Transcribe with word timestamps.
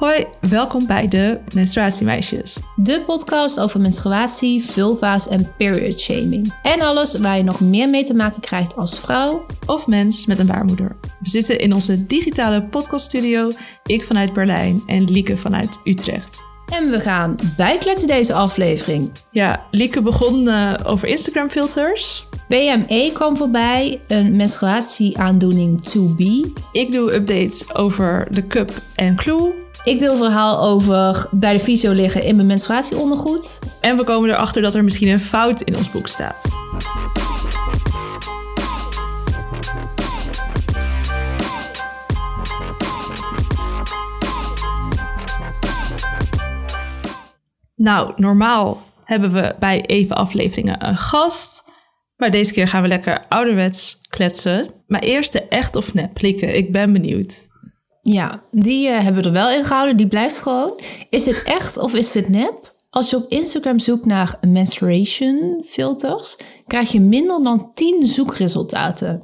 Hoi, 0.00 0.26
welkom 0.40 0.86
bij 0.86 1.08
de 1.08 1.40
Menstruatiemeisjes. 1.54 2.58
De 2.76 3.02
podcast 3.06 3.60
over 3.60 3.80
menstruatie, 3.80 4.62
vulva's 4.62 5.28
en 5.28 5.52
period 5.56 6.00
shaming. 6.00 6.54
En 6.62 6.80
alles 6.80 7.18
waar 7.18 7.36
je 7.36 7.42
nog 7.42 7.60
meer 7.60 7.88
mee 7.88 8.04
te 8.04 8.14
maken 8.14 8.40
krijgt 8.40 8.76
als 8.76 8.98
vrouw. 8.98 9.46
Of 9.66 9.86
mens 9.86 10.26
met 10.26 10.38
een 10.38 10.46
baarmoeder. 10.46 10.96
We 11.00 11.28
zitten 11.28 11.58
in 11.58 11.74
onze 11.74 12.06
digitale 12.06 12.62
podcaststudio. 12.62 13.50
Ik 13.84 14.04
vanuit 14.04 14.32
Berlijn 14.32 14.82
en 14.86 15.04
Lieke 15.04 15.36
vanuit 15.36 15.78
Utrecht. 15.84 16.42
En 16.68 16.90
we 16.90 17.00
gaan 17.00 17.36
bijkletsen 17.56 18.08
deze 18.08 18.34
aflevering. 18.34 19.10
Ja, 19.30 19.66
Lieke 19.70 20.02
begon 20.02 20.48
uh, 20.48 20.74
over 20.84 21.08
Instagram 21.08 21.48
filters. 21.48 22.26
BME 22.48 23.10
kwam 23.12 23.36
voorbij, 23.36 24.00
een 24.06 24.36
menstruatieaandoening 24.36 25.82
to 25.82 26.14
be. 26.14 26.52
Ik 26.72 26.92
doe 26.92 27.14
updates 27.14 27.74
over 27.74 28.28
de 28.30 28.46
cup 28.46 28.70
en 28.94 29.16
clue. 29.16 29.68
Ik 29.84 29.98
deel 29.98 30.12
een 30.12 30.18
verhaal 30.18 30.62
over 30.62 31.28
bij 31.30 31.52
de 31.52 31.60
fysio 31.60 31.92
liggen 31.92 32.22
in 32.22 32.34
mijn 32.34 32.46
menstruatieondergoed. 32.46 33.58
En 33.80 33.96
we 33.96 34.04
komen 34.04 34.30
erachter 34.30 34.62
dat 34.62 34.74
er 34.74 34.84
misschien 34.84 35.08
een 35.08 35.20
fout 35.20 35.60
in 35.60 35.76
ons 35.76 35.90
boek 35.90 36.06
staat. 36.06 36.48
Nou, 47.76 48.12
normaal 48.16 48.82
hebben 49.04 49.32
we 49.32 49.54
bij 49.58 49.84
even 49.86 50.16
afleveringen 50.16 50.88
een 50.88 50.96
gast. 50.96 51.64
Maar 52.16 52.30
deze 52.30 52.52
keer 52.52 52.68
gaan 52.68 52.82
we 52.82 52.88
lekker 52.88 53.26
ouderwets 53.28 54.00
kletsen. 54.08 54.70
Maar 54.86 55.00
eerst 55.00 55.32
de 55.32 55.42
echt 55.42 55.76
of 55.76 55.94
nep, 55.94 56.20
Lieke. 56.20 56.46
Ik 56.46 56.72
ben 56.72 56.92
benieuwd. 56.92 57.49
Ja, 58.12 58.42
die 58.50 58.88
uh, 58.88 58.98
hebben 58.98 59.22
we 59.22 59.28
er 59.28 59.34
wel 59.34 59.50
in 59.50 59.64
gehouden. 59.64 59.96
Die 59.96 60.06
blijft 60.06 60.42
gewoon. 60.42 60.80
Is 61.10 61.26
het 61.26 61.42
echt 61.42 61.76
of 61.76 61.94
is 61.94 62.14
het 62.14 62.28
nep? 62.28 62.74
Als 62.90 63.10
je 63.10 63.16
op 63.16 63.30
Instagram 63.30 63.78
zoekt 63.78 64.04
naar 64.04 64.38
menstruation 64.40 65.64
filters, 65.66 66.36
krijg 66.66 66.92
je 66.92 67.00
minder 67.00 67.42
dan 67.42 67.70
10 67.74 68.02
zoekresultaten. 68.02 69.22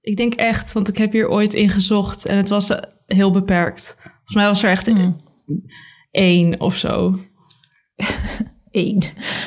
Ik 0.00 0.16
denk 0.16 0.34
echt, 0.34 0.72
want 0.72 0.88
ik 0.88 0.96
heb 0.96 1.12
hier 1.12 1.28
ooit 1.28 1.54
in 1.54 1.68
gezocht 1.68 2.26
en 2.26 2.36
het 2.36 2.48
was 2.48 2.70
eh, 2.70 2.78
heel 3.06 3.30
beperkt. 3.30 3.96
Volgens 4.02 4.34
mij 4.34 4.46
was 4.46 4.62
er 4.62 4.70
echt 4.70 4.86
mm. 4.86 5.16
één 6.10 6.60
of 6.60 6.76
zo. 6.76 7.18
Eén. 8.70 9.02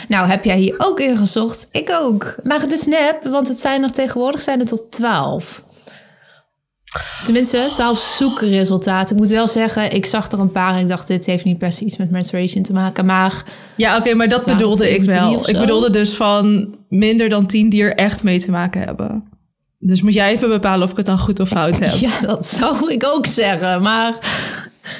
Nou, 0.07 0.27
heb 0.27 0.43
jij 0.43 0.57
hier 0.57 0.75
ook 0.77 0.99
in 0.99 1.17
gezocht? 1.17 1.67
Ik 1.71 1.89
ook. 1.91 2.35
Maar 2.43 2.61
het 2.61 2.71
is 2.71 2.85
nep, 2.85 3.23
want 3.23 3.47
het 3.47 3.59
zijn 3.59 3.83
er 3.83 3.91
tegenwoordig 3.91 4.41
zijn 4.41 4.59
er 4.59 4.65
tot 4.65 4.91
12. 4.91 5.65
Tenminste, 7.23 7.69
12 7.73 7.99
zoekresultaten. 7.99 9.15
Ik 9.15 9.21
moet 9.21 9.31
wel 9.31 9.47
zeggen, 9.47 9.91
ik 9.91 10.05
zag 10.05 10.31
er 10.31 10.39
een 10.39 10.51
paar 10.51 10.75
en 10.75 10.79
ik 10.79 10.87
dacht, 10.87 11.07
dit 11.07 11.25
heeft 11.25 11.45
niet 11.45 11.57
per 11.57 11.71
se 11.71 11.85
iets 11.85 11.97
met 11.97 12.11
menstruation 12.11 12.63
te 12.63 12.73
maken. 12.73 13.05
Maar. 13.05 13.43
Ja, 13.77 13.97
oké, 13.97 14.13
maar 14.13 14.27
dat 14.27 14.45
bedoelde 14.45 14.93
ik 14.93 15.03
wel. 15.03 15.49
Ik 15.49 15.57
bedoelde 15.57 15.89
dus 15.89 16.13
van 16.13 16.75
minder 16.89 17.29
dan 17.29 17.45
10 17.45 17.69
die 17.69 17.83
er 17.83 17.95
echt 17.95 18.23
mee 18.23 18.41
te 18.41 18.51
maken 18.51 18.81
hebben. 18.81 19.23
Dus 19.79 20.01
moet 20.01 20.13
jij 20.13 20.31
even 20.31 20.49
bepalen 20.49 20.83
of 20.83 20.91
ik 20.91 20.97
het 20.97 21.05
dan 21.05 21.19
goed 21.19 21.39
of 21.39 21.49
fout 21.49 21.79
heb. 21.79 21.93
Ja, 22.09 22.19
dat 22.21 22.47
zou 22.47 22.91
ik 22.91 23.05
ook 23.05 23.25
zeggen. 23.25 23.81
Maar 23.81 24.13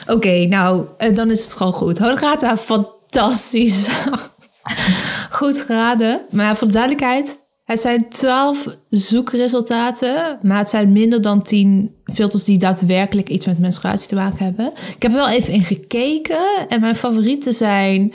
oké, 0.08 0.46
nou, 0.46 0.86
eh, 0.98 1.16
dan 1.16 1.32
is 1.32 1.44
het 1.44 1.54
gewoon 1.54 1.74
goed. 1.74 1.98
Holograta, 1.98 2.58
fantastisch. 2.58 3.88
goed 5.40 5.62
geraden. 5.62 6.22
Maar 6.30 6.58
voor 6.58 6.68
de 6.68 6.74
duidelijkheid, 6.74 7.38
het 7.64 7.80
zijn 7.80 8.10
12 8.10 8.78
zoekresultaten, 8.90 10.38
maar 10.42 10.58
het 10.58 10.70
zijn 10.70 10.92
minder 10.92 11.22
dan 11.22 11.42
10 11.42 11.96
filters 12.14 12.44
die 12.44 12.58
daadwerkelijk 12.58 13.30
iets 13.30 13.46
met 13.46 13.60
menstruatie 13.60 14.08
te 14.08 14.16
maken 14.16 14.46
hebben. 14.46 14.72
Ik 14.96 15.02
heb 15.02 15.12
er 15.12 15.18
wel 15.18 15.30
even 15.30 15.54
in 15.54 15.64
gekeken 15.64 16.68
en 16.70 16.82
mijn 16.82 16.96
favorieten 16.96 17.54
zijn 17.54 18.14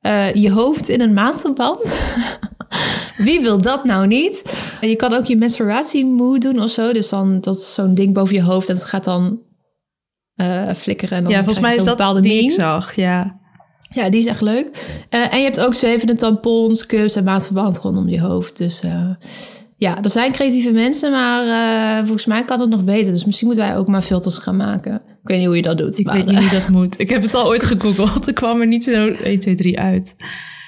uh, 0.00 0.34
je 0.34 0.50
hoofd 0.50 0.88
in 0.88 1.00
een 1.00 1.14
maandverband. 1.14 2.00
Wie 3.16 3.40
wil 3.40 3.58
dat 3.58 3.84
nou 3.84 4.06
niet? 4.06 4.42
En 4.80 4.88
je 4.88 4.96
kan 4.96 5.12
ook 5.12 5.24
je 5.24 5.36
menstruatiemoe 5.36 6.38
doen 6.38 6.60
of 6.60 6.70
zo. 6.70 6.92
Dus 6.92 7.08
dan 7.08 7.40
dat 7.40 7.54
is 7.54 7.74
zo'n 7.74 7.94
ding 7.94 8.14
boven 8.14 8.34
je 8.34 8.42
hoofd 8.42 8.68
en 8.68 8.74
het 8.74 8.84
gaat 8.84 9.04
dan 9.04 9.40
uh, 10.36 10.72
flikkeren. 10.74 11.16
En 11.16 11.22
dan 11.22 11.32
ja, 11.32 11.38
volgens 11.38 11.60
mij 11.60 11.76
is 11.76 11.84
dat 11.84 11.96
bepaalde 11.96 12.20
die 12.20 12.42
ik 12.42 12.50
zag. 12.50 12.94
Ja. 12.94 13.35
Ja, 13.90 14.10
die 14.10 14.20
is 14.20 14.26
echt 14.26 14.40
leuk. 14.40 14.68
Uh, 15.10 15.32
en 15.32 15.38
je 15.38 15.44
hebt 15.44 15.60
ook 15.60 15.74
zwevende 15.74 16.14
tampons, 16.14 16.86
cups 16.86 17.16
en 17.16 17.24
maatverband 17.24 17.78
rondom 17.78 18.08
je 18.08 18.20
hoofd. 18.20 18.58
Dus 18.58 18.82
uh, 18.84 19.10
ja, 19.76 20.02
er 20.02 20.08
zijn 20.08 20.32
creatieve 20.32 20.70
mensen, 20.70 21.10
maar 21.10 21.46
uh, 21.46 22.04
volgens 22.04 22.26
mij 22.26 22.44
kan 22.44 22.60
het 22.60 22.70
nog 22.70 22.84
beter. 22.84 23.12
Dus 23.12 23.24
misschien 23.24 23.46
moeten 23.46 23.64
wij 23.64 23.76
ook 23.76 23.88
maar 23.88 24.02
filters 24.02 24.38
gaan 24.38 24.56
maken. 24.56 24.94
Ik 24.94 25.32
weet 25.32 25.38
niet 25.38 25.46
hoe 25.46 25.56
je 25.56 25.62
dat 25.62 25.78
doet. 25.78 25.98
Ik 25.98 26.08
weet 26.08 26.26
niet 26.26 26.38
hoe 26.38 26.58
dat 26.58 26.68
moet. 26.68 26.98
Ik 26.98 27.08
heb 27.08 27.22
het 27.22 27.34
al 27.34 27.46
ooit 27.46 27.64
gegoogeld. 27.64 28.26
Er 28.26 28.32
kwam 28.32 28.60
er 28.60 28.66
niet 28.66 28.84
zo 28.84 29.08
1, 29.08 29.38
2, 29.38 29.54
3 29.54 29.80
uit. 29.80 30.16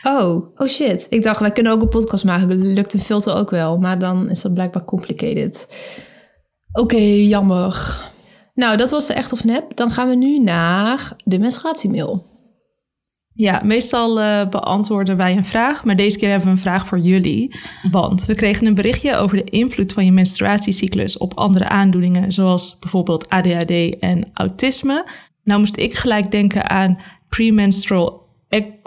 Oh, 0.03 0.47
oh 0.57 0.67
shit. 0.67 1.07
Ik 1.11 1.23
dacht, 1.23 1.41
wij 1.41 1.53
kunnen 1.53 1.73
ook 1.73 1.83
een 1.83 1.89
podcast 1.89 2.25
maken. 2.25 2.73
Lukt 2.73 2.95
een 2.95 3.01
filter 3.01 3.37
ook 3.37 3.51
wel. 3.51 3.79
Maar 3.79 3.99
dan 3.99 4.31
is 4.31 4.43
dat 4.43 4.55
blijkbaar 4.55 4.85
complicated. 4.85 5.69
Oké, 6.73 6.95
okay, 6.95 7.27
jammer. 7.27 8.03
Nou, 8.55 8.77
dat 8.77 8.91
was 8.91 9.07
de 9.07 9.13
echt 9.13 9.33
of 9.33 9.45
nep. 9.45 9.77
Dan 9.77 9.91
gaan 9.91 10.09
we 10.09 10.15
nu 10.15 10.39
naar 10.39 11.13
de 11.25 11.39
menstruatiemail. 11.39 12.25
Ja, 13.41 13.61
meestal 13.65 14.21
uh, 14.21 14.49
beantwoorden 14.49 15.17
wij 15.17 15.37
een 15.37 15.45
vraag, 15.45 15.85
maar 15.85 15.97
deze 15.97 16.19
keer 16.19 16.29
hebben 16.29 16.47
we 16.47 16.53
een 16.53 16.61
vraag 16.61 16.87
voor 16.87 16.99
jullie. 16.99 17.57
Want 17.91 18.25
we 18.25 18.35
kregen 18.35 18.67
een 18.67 18.75
berichtje 18.75 19.17
over 19.17 19.37
de 19.37 19.45
invloed 19.45 19.93
van 19.93 20.05
je 20.05 20.13
menstruatiecyclus 20.13 21.19
op 21.19 21.35
andere 21.35 21.69
aandoeningen, 21.69 22.33
zoals 22.33 22.79
bijvoorbeeld 22.79 23.29
ADHD 23.29 23.99
en 23.99 24.31
autisme. 24.35 25.07
Nou 25.45 25.59
moest 25.59 25.77
ik 25.77 25.95
gelijk 25.95 26.31
denken 26.31 26.71
aan 26.71 27.01
premenstrual 27.29 28.27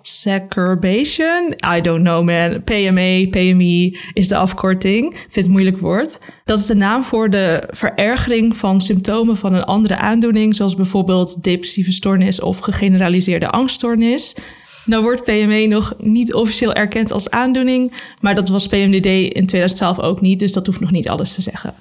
exacerbation. 0.02 1.54
I 1.76 1.82
don't 1.82 2.04
know 2.04 2.24
man. 2.24 2.64
PME, 2.64 3.28
PMI 3.30 3.98
is 4.14 4.28
de 4.28 4.36
afkorting. 4.36 5.14
Vind 5.16 5.36
het 5.36 5.48
moeilijk 5.48 5.78
woord. 5.78 6.20
Dat 6.46 6.60
is 6.60 6.66
de 6.66 6.76
naam 6.76 7.04
voor 7.04 7.30
de 7.30 7.64
verergering 7.70 8.58
van 8.58 8.82
symptomen 8.82 9.38
van 9.38 9.54
een 9.54 9.64
andere 9.64 9.96
aandoening, 9.96 10.56
zoals 10.56 10.76
bijvoorbeeld 10.76 11.44
depressieve 11.44 11.92
stoornis 11.92 12.42
of 12.42 12.60
gegeneraliseerde 12.60 13.50
angststoornis. 13.50 14.36
Nou 14.86 15.04
wordt 15.04 15.24
PME 15.24 15.68
nog 15.68 15.94
niet 15.98 16.34
officieel 16.34 16.74
erkend 16.74 17.12
als 17.12 17.30
aandoening, 17.30 17.94
maar 18.20 18.36
dat 18.36 18.50
was 18.50 18.68
PMDD 18.68 19.06
in 19.06 19.46
2012 19.46 20.00
ook 20.00 20.22
niet, 20.22 20.40
dus 20.40 20.52
dat 20.52 20.66
hoeft 20.66 20.80
nog 20.80 20.92
niet 20.92 21.10
alles 21.10 21.34
te 21.34 21.42
zeggen. 21.42 21.74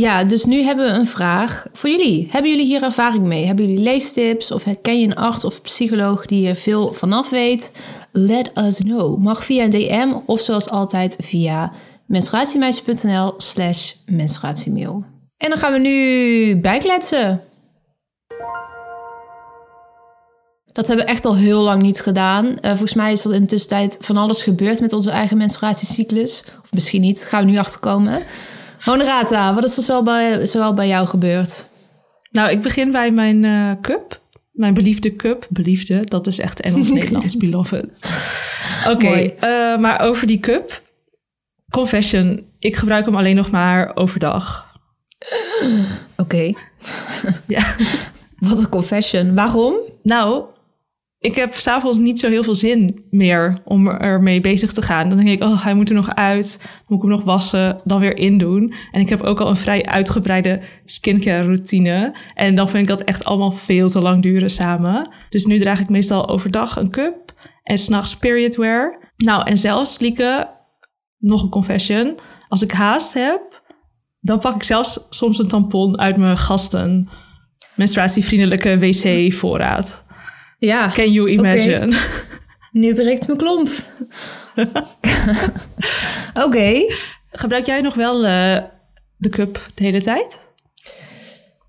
Ja, 0.00 0.24
dus 0.24 0.44
nu 0.44 0.62
hebben 0.62 0.86
we 0.86 0.92
een 0.92 1.06
vraag 1.06 1.66
voor 1.72 1.90
jullie. 1.90 2.28
Hebben 2.30 2.50
jullie 2.50 2.66
hier 2.66 2.82
ervaring 2.82 3.24
mee? 3.24 3.46
Hebben 3.46 3.68
jullie 3.68 3.82
leestips 3.82 4.52
of 4.52 4.64
ken 4.82 5.00
je 5.00 5.06
een 5.06 5.14
arts 5.14 5.44
of 5.44 5.60
psycholoog 5.60 6.26
die 6.26 6.48
er 6.48 6.54
veel 6.54 6.92
vanaf 6.92 7.30
weet? 7.30 7.72
Let 8.12 8.50
us 8.58 8.78
know. 8.78 9.18
Mag 9.18 9.44
via 9.44 9.64
een 9.64 9.70
DM 9.70 10.12
of 10.26 10.40
zoals 10.40 10.70
altijd 10.70 11.16
via 11.20 11.72
menstruatiemeisje.nl 12.06 13.34
slash 13.36 13.92
menstruatiemail. 14.06 15.04
En 15.36 15.48
dan 15.48 15.58
gaan 15.58 15.72
we 15.72 15.78
nu 15.78 16.56
bijkletsen. 16.60 17.40
Dat 20.72 20.86
hebben 20.86 21.04
we 21.04 21.12
echt 21.12 21.24
al 21.24 21.36
heel 21.36 21.62
lang 21.62 21.82
niet 21.82 22.00
gedaan. 22.00 22.46
Uh, 22.46 22.54
volgens 22.60 22.94
mij 22.94 23.12
is 23.12 23.24
er 23.24 23.34
in 23.34 23.40
de 23.40 23.46
tussentijd 23.46 23.98
van 24.00 24.16
alles 24.16 24.42
gebeurd 24.42 24.80
met 24.80 24.92
onze 24.92 25.10
eigen 25.10 25.36
menstruatiecyclus. 25.36 26.44
Of 26.62 26.72
misschien 26.72 27.00
niet, 27.00 27.24
gaan 27.24 27.44
we 27.44 27.50
nu 27.50 27.58
achterkomen. 27.58 28.22
Honorata, 28.84 29.54
wat 29.54 29.64
is 29.64 29.76
er 29.76 29.82
zoal 29.82 30.02
bij, 30.02 30.46
zoal 30.46 30.74
bij 30.74 30.88
jou 30.88 31.06
gebeurd? 31.06 31.68
Nou, 32.30 32.50
ik 32.50 32.62
begin 32.62 32.92
bij 32.92 33.10
mijn 33.10 33.42
uh, 33.42 33.72
cup. 33.80 34.20
Mijn 34.52 34.74
beliefde 34.74 35.16
cup. 35.16 35.46
Beliefde, 35.50 36.04
dat 36.04 36.26
is 36.26 36.38
echt 36.38 36.60
Engels-Nederlands, 36.60 37.36
beloved. 37.46 38.00
Oké, 38.90 39.06
okay, 39.06 39.36
uh, 39.40 39.80
maar 39.80 40.00
over 40.00 40.26
die 40.26 40.40
cup. 40.40 40.82
Confession, 41.70 42.46
ik 42.58 42.76
gebruik 42.76 43.04
hem 43.04 43.16
alleen 43.16 43.36
nog 43.36 43.50
maar 43.50 43.96
overdag. 43.96 44.78
Oké. 45.62 45.92
Okay. 46.16 46.54
ja. 47.46 47.74
Wat 48.48 48.58
een 48.58 48.68
confession. 48.68 49.34
Waarom? 49.34 49.74
Nou, 50.02 50.44
ik 51.20 51.34
heb 51.34 51.54
s'avonds 51.54 51.98
niet 51.98 52.20
zo 52.20 52.28
heel 52.28 52.42
veel 52.42 52.54
zin 52.54 53.04
meer 53.10 53.62
om 53.64 53.88
ermee 53.88 54.40
bezig 54.40 54.72
te 54.72 54.82
gaan. 54.82 55.08
Dan 55.08 55.18
denk 55.18 55.28
ik, 55.28 55.42
oh, 55.42 55.64
hij 55.64 55.74
moet 55.74 55.88
er 55.88 55.94
nog 55.94 56.14
uit. 56.14 56.60
Moet 56.86 56.96
ik 56.96 57.02
hem 57.02 57.16
nog 57.16 57.24
wassen, 57.24 57.80
dan 57.84 58.00
weer 58.00 58.16
indoen. 58.16 58.74
En 58.92 59.00
ik 59.00 59.08
heb 59.08 59.22
ook 59.22 59.40
al 59.40 59.48
een 59.48 59.56
vrij 59.56 59.86
uitgebreide 59.86 60.60
skincare 60.84 61.42
routine. 61.42 62.14
En 62.34 62.54
dan 62.54 62.68
vind 62.68 62.82
ik 62.82 62.88
dat 62.88 63.00
echt 63.00 63.24
allemaal 63.24 63.52
veel 63.52 63.88
te 63.88 64.00
lang 64.00 64.22
duren 64.22 64.50
samen. 64.50 65.08
Dus 65.28 65.44
nu 65.44 65.58
draag 65.58 65.80
ik 65.80 65.88
meestal 65.88 66.28
overdag 66.28 66.76
een 66.76 66.90
cup 66.90 67.34
en 67.62 67.78
s'nachts 67.78 68.16
period 68.16 68.56
wear. 68.56 69.12
Nou, 69.16 69.46
en 69.46 69.58
zelfs, 69.58 69.98
Lieke, 69.98 70.48
nog 71.18 71.42
een 71.42 71.50
confession. 71.50 72.18
Als 72.48 72.62
ik 72.62 72.72
haast 72.72 73.14
heb, 73.14 73.62
dan 74.20 74.38
pak 74.38 74.54
ik 74.54 74.62
zelfs 74.62 75.00
soms 75.10 75.38
een 75.38 75.48
tampon 75.48 75.98
uit 75.98 76.16
mijn 76.16 76.38
gasten 76.38 77.08
menstruatievriendelijke 77.74 78.78
wc-voorraad. 78.78 80.04
Ja. 80.60 80.90
Can 80.94 81.12
you 81.12 81.30
imagine? 81.30 81.92
Nu 82.72 82.94
breekt 82.94 83.26
mijn 83.26 83.38
klomp. 83.38 83.68
Oké. 86.44 86.94
Gebruik 87.30 87.66
jij 87.66 87.80
nog 87.80 87.94
wel 87.94 88.24
uh, 88.24 88.58
de 89.16 89.28
cup 89.28 89.66
de 89.74 89.84
hele 89.84 90.02
tijd? 90.02 90.48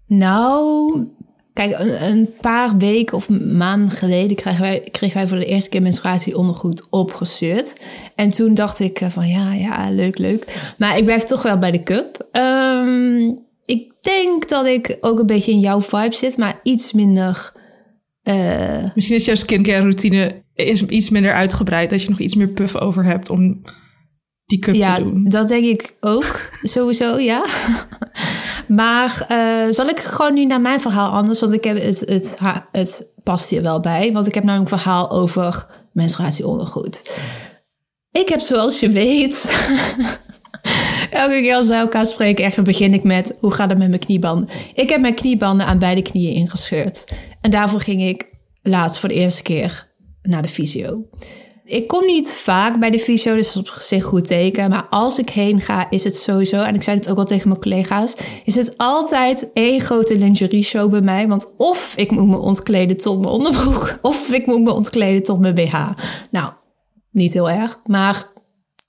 Nou, 0.07 1.07
Kijk, 1.53 1.79
een, 1.79 2.11
een 2.11 2.29
paar 2.41 2.77
weken 2.77 3.17
of 3.17 3.29
maanden 3.29 3.89
geleden 3.89 4.35
kregen 4.35 4.61
wij, 4.61 4.79
kregen 4.91 5.17
wij 5.17 5.27
voor 5.27 5.37
de 5.37 5.45
eerste 5.45 5.69
keer 5.69 5.81
menstruatieondergoed 5.81 6.87
opgestuurd. 6.89 7.75
En 8.15 8.29
toen 8.29 8.53
dacht 8.53 8.79
ik 8.79 8.99
eh, 8.99 9.09
van 9.09 9.27
ja, 9.27 9.53
ja, 9.53 9.89
leuk, 9.89 10.17
leuk. 10.17 10.73
Maar 10.77 10.97
ik 10.97 11.03
blijf 11.05 11.23
toch 11.23 11.41
wel 11.41 11.57
bij 11.57 11.71
de 11.71 11.83
cup. 11.83 12.27
Ehm, 12.31 13.31
ik 13.65 13.91
denk 14.01 14.49
dat 14.49 14.65
ik 14.65 14.97
ook 15.01 15.19
een 15.19 15.25
beetje 15.25 15.51
in 15.51 15.59
jouw 15.59 15.81
vibe 15.81 16.15
zit, 16.15 16.37
maar 16.37 16.59
iets 16.63 16.91
minder... 16.91 17.51
eh, 18.21 18.93
Misschien 18.95 19.17
is 19.17 19.25
jouw 19.25 19.35
skincare 19.35 19.81
routine 19.81 20.43
is 20.53 20.85
iets 20.85 21.09
minder 21.09 21.33
uitgebreid. 21.33 21.89
Dat 21.89 22.01
je 22.01 22.09
nog 22.09 22.19
iets 22.19 22.35
meer 22.35 22.47
puff 22.47 22.77
over 22.77 23.03
hebt 23.03 23.29
om 23.29 23.61
die 24.45 24.59
cup 24.59 24.75
ja, 24.75 24.95
te 24.95 25.03
doen. 25.03 25.29
dat 25.29 25.47
denk 25.47 25.65
ik 25.65 25.97
ook. 25.99 26.49
Sowieso, 26.63 27.17
ja. 27.17 27.45
maar 28.67 29.25
eh, 29.27 29.71
zal 29.71 29.87
ik 29.87 29.99
gewoon 29.99 30.33
nu 30.33 30.45
naar 30.45 30.61
mijn 30.61 30.79
verhaal 30.79 31.11
anders? 31.11 31.39
Want 31.39 31.53
ik 31.53 31.63
heb 31.63 31.81
het, 31.81 31.99
het, 31.99 32.37
het 32.71 33.07
past 33.23 33.49
hier 33.49 33.61
wel 33.61 33.79
bij. 33.79 34.11
Want 34.11 34.27
ik 34.27 34.33
heb 34.33 34.43
namelijk 34.43 34.71
een 34.71 34.79
verhaal 34.79 35.11
over 35.11 35.67
menstruatieondergoed. 35.93 37.19
Ik 38.11 38.29
heb 38.29 38.39
zoals 38.39 38.79
je 38.79 38.89
weet... 38.89 39.49
Elke 41.11 41.41
keer 41.41 41.55
als 41.55 41.67
wij 41.67 41.79
elkaar 41.79 42.05
spreken, 42.05 42.45
echt, 42.45 42.63
begin 42.63 42.93
ik 42.93 43.03
met... 43.03 43.37
hoe 43.39 43.51
gaat 43.51 43.69
het 43.69 43.77
met 43.77 43.87
mijn 43.87 43.99
kniebanden? 43.99 44.49
Ik 44.73 44.89
heb 44.89 45.01
mijn 45.01 45.15
kniebanden 45.15 45.65
aan 45.65 45.79
beide 45.79 46.01
knieën 46.01 46.33
ingescheurd. 46.33 47.11
En 47.41 47.51
daarvoor 47.51 47.79
ging 47.79 48.01
ik 48.01 48.29
laatst 48.61 48.99
voor 48.99 49.09
de 49.09 49.15
eerste 49.15 49.43
keer 49.43 49.91
naar 50.21 50.41
de 50.41 50.47
fysio. 50.47 51.09
Ik 51.63 51.87
kom 51.87 52.05
niet 52.05 52.31
vaak 52.31 52.79
bij 52.79 52.89
de 52.89 52.99
fysio, 52.99 53.35
dus 53.35 53.57
op 53.57 53.67
zich 53.67 54.03
goed 54.03 54.27
teken. 54.27 54.69
Maar 54.69 54.87
als 54.89 55.19
ik 55.19 55.29
heen 55.29 55.61
ga, 55.61 55.89
is 55.89 56.03
het 56.03 56.15
sowieso... 56.15 56.61
en 56.61 56.75
ik 56.75 56.83
zei 56.83 56.97
het 56.97 57.09
ook 57.09 57.17
al 57.17 57.25
tegen 57.25 57.47
mijn 57.47 57.61
collega's... 57.61 58.15
is 58.45 58.55
het 58.55 58.73
altijd 58.77 59.49
één 59.53 59.79
grote 59.81 60.17
lingerie 60.17 60.63
show 60.63 60.89
bij 60.91 61.01
mij. 61.01 61.27
Want 61.27 61.53
of 61.57 61.93
ik 61.97 62.11
moet 62.11 62.27
me 62.27 62.39
ontkleden 62.39 62.97
tot 62.97 63.19
mijn 63.19 63.33
onderbroek... 63.33 63.97
of 64.01 64.31
ik 64.31 64.45
moet 64.45 64.61
me 64.61 64.73
ontkleden 64.73 65.23
tot 65.23 65.39
mijn 65.39 65.55
BH. 65.55 65.89
Nou, 66.31 66.53
niet 67.11 67.33
heel 67.33 67.49
erg, 67.49 67.79
maar 67.85 68.25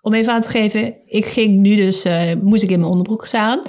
om 0.02 0.14
even 0.14 0.32
aan 0.32 0.40
te 0.40 0.49
geven, 0.50 0.94
ik 1.06 1.26
ging 1.26 1.58
nu 1.58 1.76
dus, 1.76 2.04
eh, 2.04 2.20
moest 2.43 2.62
ik 2.62 2.70
in 2.70 2.78
mijn 2.78 2.90
onderbroek 2.90 3.26
staan. 3.26 3.60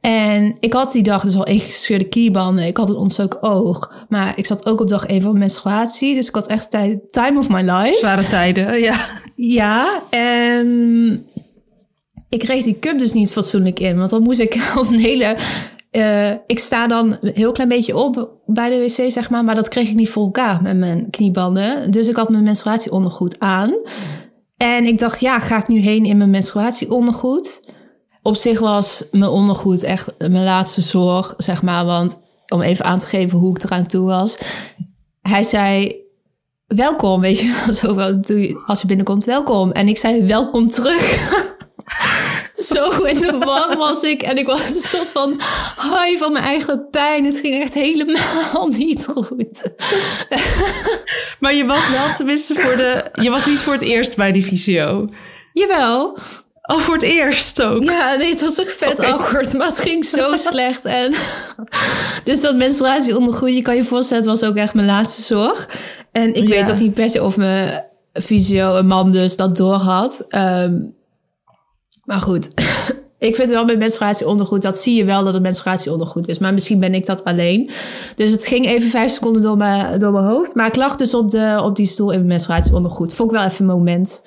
En 0.00 0.56
ik 0.60 0.72
had 0.72 0.92
die 0.92 1.02
dag 1.02 1.22
dus 1.22 1.36
al 1.36 1.44
ingescheurde 1.46 2.08
kniebanden. 2.08 2.66
Ik 2.66 2.76
had 2.76 2.88
een 2.88 2.96
ontstoken 2.96 3.42
oog. 3.42 3.92
Maar 4.08 4.38
ik 4.38 4.46
zat 4.46 4.66
ook 4.66 4.80
op 4.80 4.88
dag 4.88 5.06
1 5.06 5.22
van 5.22 5.38
menstruatie. 5.38 6.14
Dus 6.14 6.28
ik 6.28 6.34
had 6.34 6.46
echt 6.46 6.70
tijd, 6.70 7.12
time 7.12 7.38
of 7.38 7.48
my 7.48 7.60
life. 7.60 7.96
Zware 7.98 8.24
tijden, 8.24 8.80
ja. 8.80 8.96
Ja, 9.34 10.02
en 10.10 11.26
ik 12.28 12.38
kreeg 12.38 12.64
die 12.64 12.78
cup 12.78 12.98
dus 12.98 13.12
niet 13.12 13.32
fatsoenlijk 13.32 13.80
in. 13.80 13.96
Want 13.98 14.10
dan 14.10 14.22
moest 14.22 14.38
ik 14.40 14.54
op 14.80 14.88
een 14.88 14.98
hele... 14.98 15.36
eh, 15.90 16.30
ik 16.30 16.58
sta 16.58 16.86
dan 16.86 17.16
een 17.20 17.32
heel 17.34 17.52
klein 17.52 17.68
beetje 17.68 17.96
op 17.96 18.30
bij 18.46 18.70
de 18.70 18.78
wc, 18.78 19.10
zeg 19.12 19.30
maar. 19.30 19.44
Maar 19.44 19.54
dat 19.54 19.68
kreeg 19.68 19.88
ik 19.88 19.96
niet 19.96 20.10
voor 20.10 20.24
elkaar 20.24 20.62
met 20.62 20.76
mijn 20.76 21.10
kniebanden. 21.10 21.90
Dus 21.90 22.08
ik 22.08 22.16
had 22.16 22.28
mijn 22.28 22.42
menstruatieondergoed 22.42 23.38
aan. 23.38 23.74
En 24.62 24.84
ik 24.84 24.98
dacht, 24.98 25.20
ja, 25.20 25.38
ga 25.38 25.58
ik 25.58 25.68
nu 25.68 25.78
heen 25.78 26.04
in 26.04 26.16
mijn 26.16 26.30
menstruatieondergoed? 26.30 27.68
Op 28.22 28.36
zich 28.36 28.60
was 28.60 29.04
mijn 29.10 29.30
ondergoed 29.30 29.82
echt 29.82 30.14
mijn 30.18 30.44
laatste 30.44 30.80
zorg, 30.80 31.34
zeg 31.36 31.62
maar. 31.62 31.84
Want 31.84 32.20
om 32.48 32.62
even 32.62 32.84
aan 32.84 32.98
te 32.98 33.06
geven 33.06 33.38
hoe 33.38 33.56
ik 33.56 33.62
eraan 33.62 33.86
toe 33.86 34.06
was. 34.06 34.38
Hij 35.20 35.42
zei, 35.42 35.96
welkom, 36.66 37.20
weet 37.20 37.38
je 37.38 37.64
als 38.66 38.80
je 38.80 38.86
binnenkomt, 38.86 39.24
welkom. 39.24 39.72
En 39.72 39.88
ik 39.88 39.98
zei, 39.98 40.26
welkom 40.26 40.66
terug. 40.66 41.28
Zo 42.62 42.90
in 43.14 43.20
de 43.20 43.38
war 43.38 43.76
was 43.76 44.02
ik. 44.02 44.22
En 44.22 44.36
ik 44.38 44.46
was 44.46 44.66
een 44.66 44.88
soort 44.88 45.12
van 45.12 45.30
high 45.76 46.18
van 46.18 46.32
mijn 46.32 46.44
eigen 46.44 46.88
pijn. 46.90 47.24
Het 47.24 47.40
ging 47.40 47.62
echt 47.62 47.74
helemaal 47.74 48.68
niet 48.78 49.06
goed. 49.06 49.70
Maar 51.40 51.54
je 51.54 51.64
was 51.64 51.90
wel 51.90 52.14
tenminste 52.16 52.54
voor 52.54 52.76
de... 52.76 53.04
Je 53.22 53.30
was 53.30 53.46
niet 53.46 53.58
voor 53.58 53.72
het 53.72 53.82
eerst 53.82 54.16
bij 54.16 54.32
die 54.32 54.44
visio. 54.44 55.08
Jawel. 55.52 56.18
Oh, 56.62 56.78
voor 56.78 56.94
het 56.94 57.02
eerst 57.02 57.62
ook. 57.62 57.82
Ja, 57.82 58.14
nee, 58.14 58.30
het 58.30 58.40
was 58.40 58.60
ook 58.60 58.70
vet 58.70 58.98
Oké. 58.98 59.06
awkward, 59.06 59.52
maar 59.52 59.66
het 59.66 59.80
ging 59.80 60.04
zo 60.04 60.36
slecht. 60.36 60.84
En 60.84 61.14
dus 62.24 62.40
dat 62.40 62.54
menstruatieondergoed, 62.56 63.54
je 63.54 63.62
kan 63.62 63.76
je 63.76 63.84
voorstellen, 63.84 64.22
het 64.28 64.40
was 64.40 64.48
ook 64.50 64.56
echt 64.56 64.74
mijn 64.74 64.86
laatste 64.86 65.22
zorg. 65.22 65.68
En 66.12 66.34
ik 66.34 66.48
Ja. 66.48 66.54
weet 66.54 66.70
ook 66.70 66.78
niet 66.78 66.94
per 66.94 67.08
se 67.08 67.22
of 67.22 67.36
mijn 67.36 67.84
fysio, 68.12 68.76
een 68.76 68.86
man 68.86 69.10
dus, 69.12 69.36
dat 69.36 69.56
door 69.56 69.74
had. 69.74 70.24
Ehm, 70.28 70.74
maar 72.10 72.20
goed, 72.20 72.50
ik 73.28 73.34
vind 73.34 73.50
wel 73.50 73.64
met 73.64 73.78
menstruatieondergoed, 73.78 74.62
dat 74.62 74.76
zie 74.76 74.94
je 74.94 75.04
wel 75.04 75.24
dat 75.24 75.32
het 75.32 75.42
menstruatieondergoed 75.42 76.28
is. 76.28 76.38
Maar 76.38 76.52
misschien 76.52 76.80
ben 76.80 76.94
ik 76.94 77.06
dat 77.06 77.24
alleen. 77.24 77.70
Dus 78.14 78.32
het 78.32 78.46
ging 78.46 78.66
even 78.66 78.90
vijf 78.90 79.10
seconden 79.10 79.42
door 79.42 79.56
mijn, 79.56 79.98
door 79.98 80.12
mijn 80.12 80.24
hoofd. 80.24 80.54
Maar 80.54 80.66
ik 80.66 80.76
lag 80.76 80.96
dus 80.96 81.14
op, 81.14 81.30
de, 81.30 81.60
op 81.62 81.76
die 81.76 81.86
stoel 81.86 82.10
in 82.10 82.16
mijn 82.16 82.28
menstruatieondergoed. 82.28 83.14
Vond 83.14 83.30
ik 83.32 83.36
wel 83.36 83.46
even 83.46 83.60
een 83.60 83.76
moment. 83.76 84.24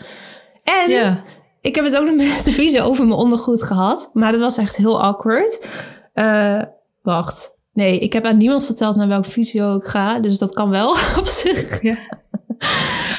En 0.64 1.24
ik 1.62 1.76
heb 1.76 1.86
het 1.86 1.98
ook 1.98 2.06
nog 2.06 2.16
met 2.16 2.42
de 2.44 2.52
visio 2.52 2.84
over 2.84 3.08
mijn 3.08 3.20
ondergoed 3.20 3.64
gehad. 3.64 4.10
Maar 4.14 4.32
dat 4.32 4.42
was 4.42 4.58
echt 4.58 4.76
heel 4.76 5.02
awkward. 5.02 5.66
Eh, 6.14 6.62
wacht. 7.02 7.60
Nee, 7.74 8.00
ik 8.00 8.14
heb 8.14 8.26
aan 8.26 8.38
niemand 8.38 8.66
verteld 8.66 8.96
naar 8.96 9.08
welke 9.08 9.30
visio 9.30 9.76
ik 9.76 9.86
ga. 9.86 10.20
Dus 10.20 10.38
dat 10.38 10.54
kan 10.54 10.70
wel 10.70 10.90
op 11.20 11.26
zich. 11.26 11.82
Ja. 11.82 11.98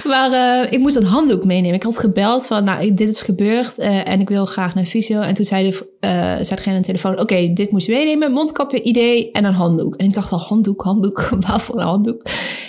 Maar 0.05 0.33
eh, 0.33 0.73
ik 0.73 0.79
moest 0.79 0.97
een 0.97 1.05
handdoek 1.05 1.45
meenemen. 1.45 1.75
Ik 1.75 1.83
had 1.83 1.99
gebeld 1.99 2.47
van, 2.47 2.65
nou, 2.65 2.95
dit 2.95 3.09
is 3.09 3.21
gebeurd 3.21 3.79
eh, 3.79 4.09
en 4.09 4.21
ik 4.21 4.29
wil 4.29 4.45
graag 4.47 4.75
naar 4.75 4.85
fysio. 4.85 5.21
En 5.21 5.35
toen 5.35 5.45
zei, 5.45 5.71
de, 5.71 5.97
eh 6.01 6.11
zei 6.21 6.55
degene 6.55 6.75
aan 6.75 6.81
de 6.81 6.87
telefoon, 6.87 7.21
oké, 7.21 7.53
dit 7.53 7.71
moest 7.71 7.87
je 7.87 7.93
meenemen. 7.93 8.33
Mondkapje, 8.33 8.83
idee 8.83 9.31
en 9.31 9.45
een 9.45 9.53
handdoek. 9.53 9.95
En 9.95 10.07
ik 10.07 10.15
dacht 10.15 10.33
al, 10.33 10.39
handdoek, 10.39 10.83
handdoek, 10.83 11.29
waarvoor 11.49 11.81
een 11.81 11.87
handdoek? 11.87 12.23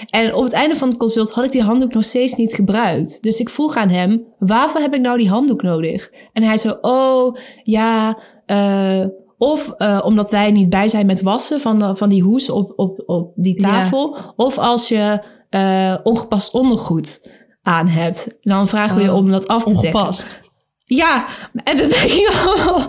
En 0.09 0.33
op 0.33 0.43
het 0.43 0.53
einde 0.53 0.75
van 0.75 0.87
het 0.87 0.97
consult 0.97 1.31
had 1.31 1.45
ik 1.45 1.51
die 1.51 1.61
handdoek 1.63 1.93
nog 1.93 2.03
steeds 2.03 2.35
niet 2.35 2.53
gebruikt. 2.53 3.23
Dus 3.23 3.39
ik 3.39 3.49
vroeg 3.49 3.75
aan 3.75 3.89
hem, 3.89 4.23
waarvoor 4.39 4.81
heb 4.81 4.93
ik 4.93 5.01
nou 5.01 5.17
die 5.17 5.29
handdoek 5.29 5.61
nodig? 5.61 6.11
En 6.33 6.43
hij 6.43 6.57
zei, 6.57 6.77
oh, 6.81 7.35
ja, 7.63 8.17
eh, 8.45 9.05
of 9.37 9.75
omdat 10.03 10.31
wij 10.31 10.51
niet 10.51 10.69
bij 10.69 10.87
zijn 10.87 11.05
met 11.05 11.21
wassen 11.21 11.59
van, 11.59 11.79
de, 11.79 11.95
van 11.95 12.09
die 12.09 12.23
hoes 12.23 12.49
op, 12.49 12.73
op, 12.75 13.03
op 13.05 13.31
die 13.35 13.61
Ja. 13.61 13.69
tafel. 13.69 14.17
Of 14.35 14.57
als 14.57 14.87
je 14.87 15.19
eh, 15.55 15.95
ongepast 16.03 16.53
ondergoed 16.53 17.19
aan 17.61 17.87
hebt. 17.87 18.27
Dan 18.41 18.67
vragen 18.67 18.97
we 18.97 19.03
je 19.03 19.09
Oh, 19.11 19.15
om 19.15 19.31
dat 19.31 19.47
af 19.47 19.63
te 19.63 19.73
dekken. 19.73 19.93
Ongepast. 19.93 20.39
Ja, 20.85 21.25
en 21.63 21.77
dan 21.77 21.87
denk 21.89 22.03
ik 22.11 22.29
al 22.45 22.81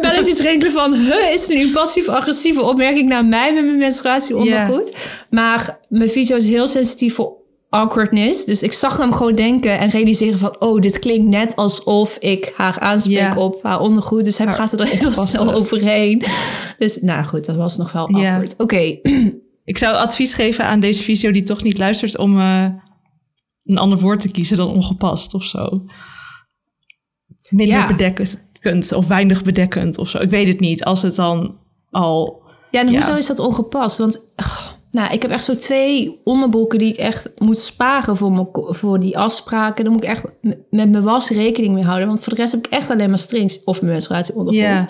belletjes 0.00 0.40
rinkelen 0.40 0.72
van... 0.72 0.94
Huh, 0.94 1.32
is 1.32 1.40
het 1.40 1.50
nu 1.50 1.62
een 1.62 1.72
passief-agressieve 1.72 2.62
opmerking 2.62 3.08
naar 3.08 3.24
mij 3.24 3.52
met 3.54 3.64
mijn 3.64 3.78
menstruatieondergoed? 3.78 4.96
Maar 5.30 5.78
mijn 5.88 6.10
visio 6.10 6.36
is 6.36 6.46
heel 6.46 6.66
sensitief 6.66 7.14
voor 7.14 7.32
awkwardness. 7.70 8.44
Dus 8.44 8.62
ik 8.62 8.72
zag 8.72 8.96
hem 8.96 9.12
gewoon 9.12 9.32
denken 9.32 9.78
en 9.78 9.90
realiseren 9.90 10.38
van... 10.38 10.60
oh, 10.60 10.80
dit 10.80 10.98
klinkt 10.98 11.26
net 11.26 11.56
alsof 11.56 12.16
ik 12.20 12.52
haar 12.56 12.78
aanspreek 12.78 13.38
op 13.38 13.62
haar 13.62 13.80
ondergoed. 13.80 14.24
Dus 14.24 14.38
hij 14.38 14.46
Haar 14.46 14.56
praat 14.56 14.72
er 14.72 14.86
heel 14.86 15.12
snel 15.12 15.52
overheen. 15.52 16.22
Dus 16.78 16.98
nou 17.00 17.24
goed, 17.24 17.44
dat 17.44 17.56
was 17.56 17.76
nog 17.76 17.92
wel 17.92 18.06
awkward. 18.06 18.54
Oké, 18.58 18.98
Ik 19.64 19.78
zou 19.78 19.94
advies 19.96 20.34
geven 20.34 20.64
aan 20.64 20.80
deze 20.80 21.02
visio 21.02 21.30
die 21.30 21.42
toch 21.42 21.62
niet 21.62 21.78
luistert 21.78 22.18
om 22.18 22.38
eh, 22.40 22.66
een 23.64 23.78
ander 23.78 23.98
woord 23.98 24.20
te 24.20 24.30
kiezen 24.30 24.56
dan 24.56 24.68
ongepast 24.68 25.34
of 25.34 25.44
zo. 25.44 25.84
Minder 27.48 27.76
Ja. 27.76 27.86
bedekkend 27.86 28.92
of 28.92 29.08
weinig 29.08 29.42
bedekkend 29.42 29.98
of 29.98 30.08
zo. 30.08 30.18
Ik 30.18 30.30
weet 30.30 30.46
het 30.46 30.60
niet. 30.60 30.84
Als 30.84 31.02
het 31.02 31.14
dan 31.14 31.58
al. 31.90 32.42
Ja, 32.70 32.80
en 32.80 32.86
Ja. 32.86 32.92
hoezo 32.92 33.14
is 33.14 33.26
dat 33.26 33.38
ongepast? 33.38 33.98
Want 33.98 34.20
nou, 34.90 35.12
ik 35.12 35.22
heb 35.22 35.30
echt 35.30 35.44
zo 35.44 35.56
twee 35.56 36.20
onderbroeken 36.24 36.78
die 36.78 36.92
ik 36.92 36.96
echt 36.98 37.30
moet 37.38 37.58
sparen 37.58 38.16
voor, 38.16 38.32
mijn, 38.32 38.48
voor 38.52 39.00
die 39.00 39.18
afspraken. 39.18 39.84
Dan 39.84 39.92
moet 39.92 40.02
ik 40.02 40.08
echt 40.08 40.22
met 40.70 40.90
mijn 40.90 41.02
was 41.02 41.28
rekening 41.30 41.74
mee 41.74 41.84
houden. 41.84 42.06
Want 42.06 42.20
voor 42.20 42.34
de 42.34 42.40
rest 42.40 42.52
heb 42.52 42.66
ik 42.66 42.72
echt 42.72 42.90
alleen 42.90 43.08
maar 43.08 43.18
strings 43.18 43.64
of 43.64 43.80
mijn 43.80 43.92
menstruatieondergoed. 43.92 44.62
Ja. 44.62 44.88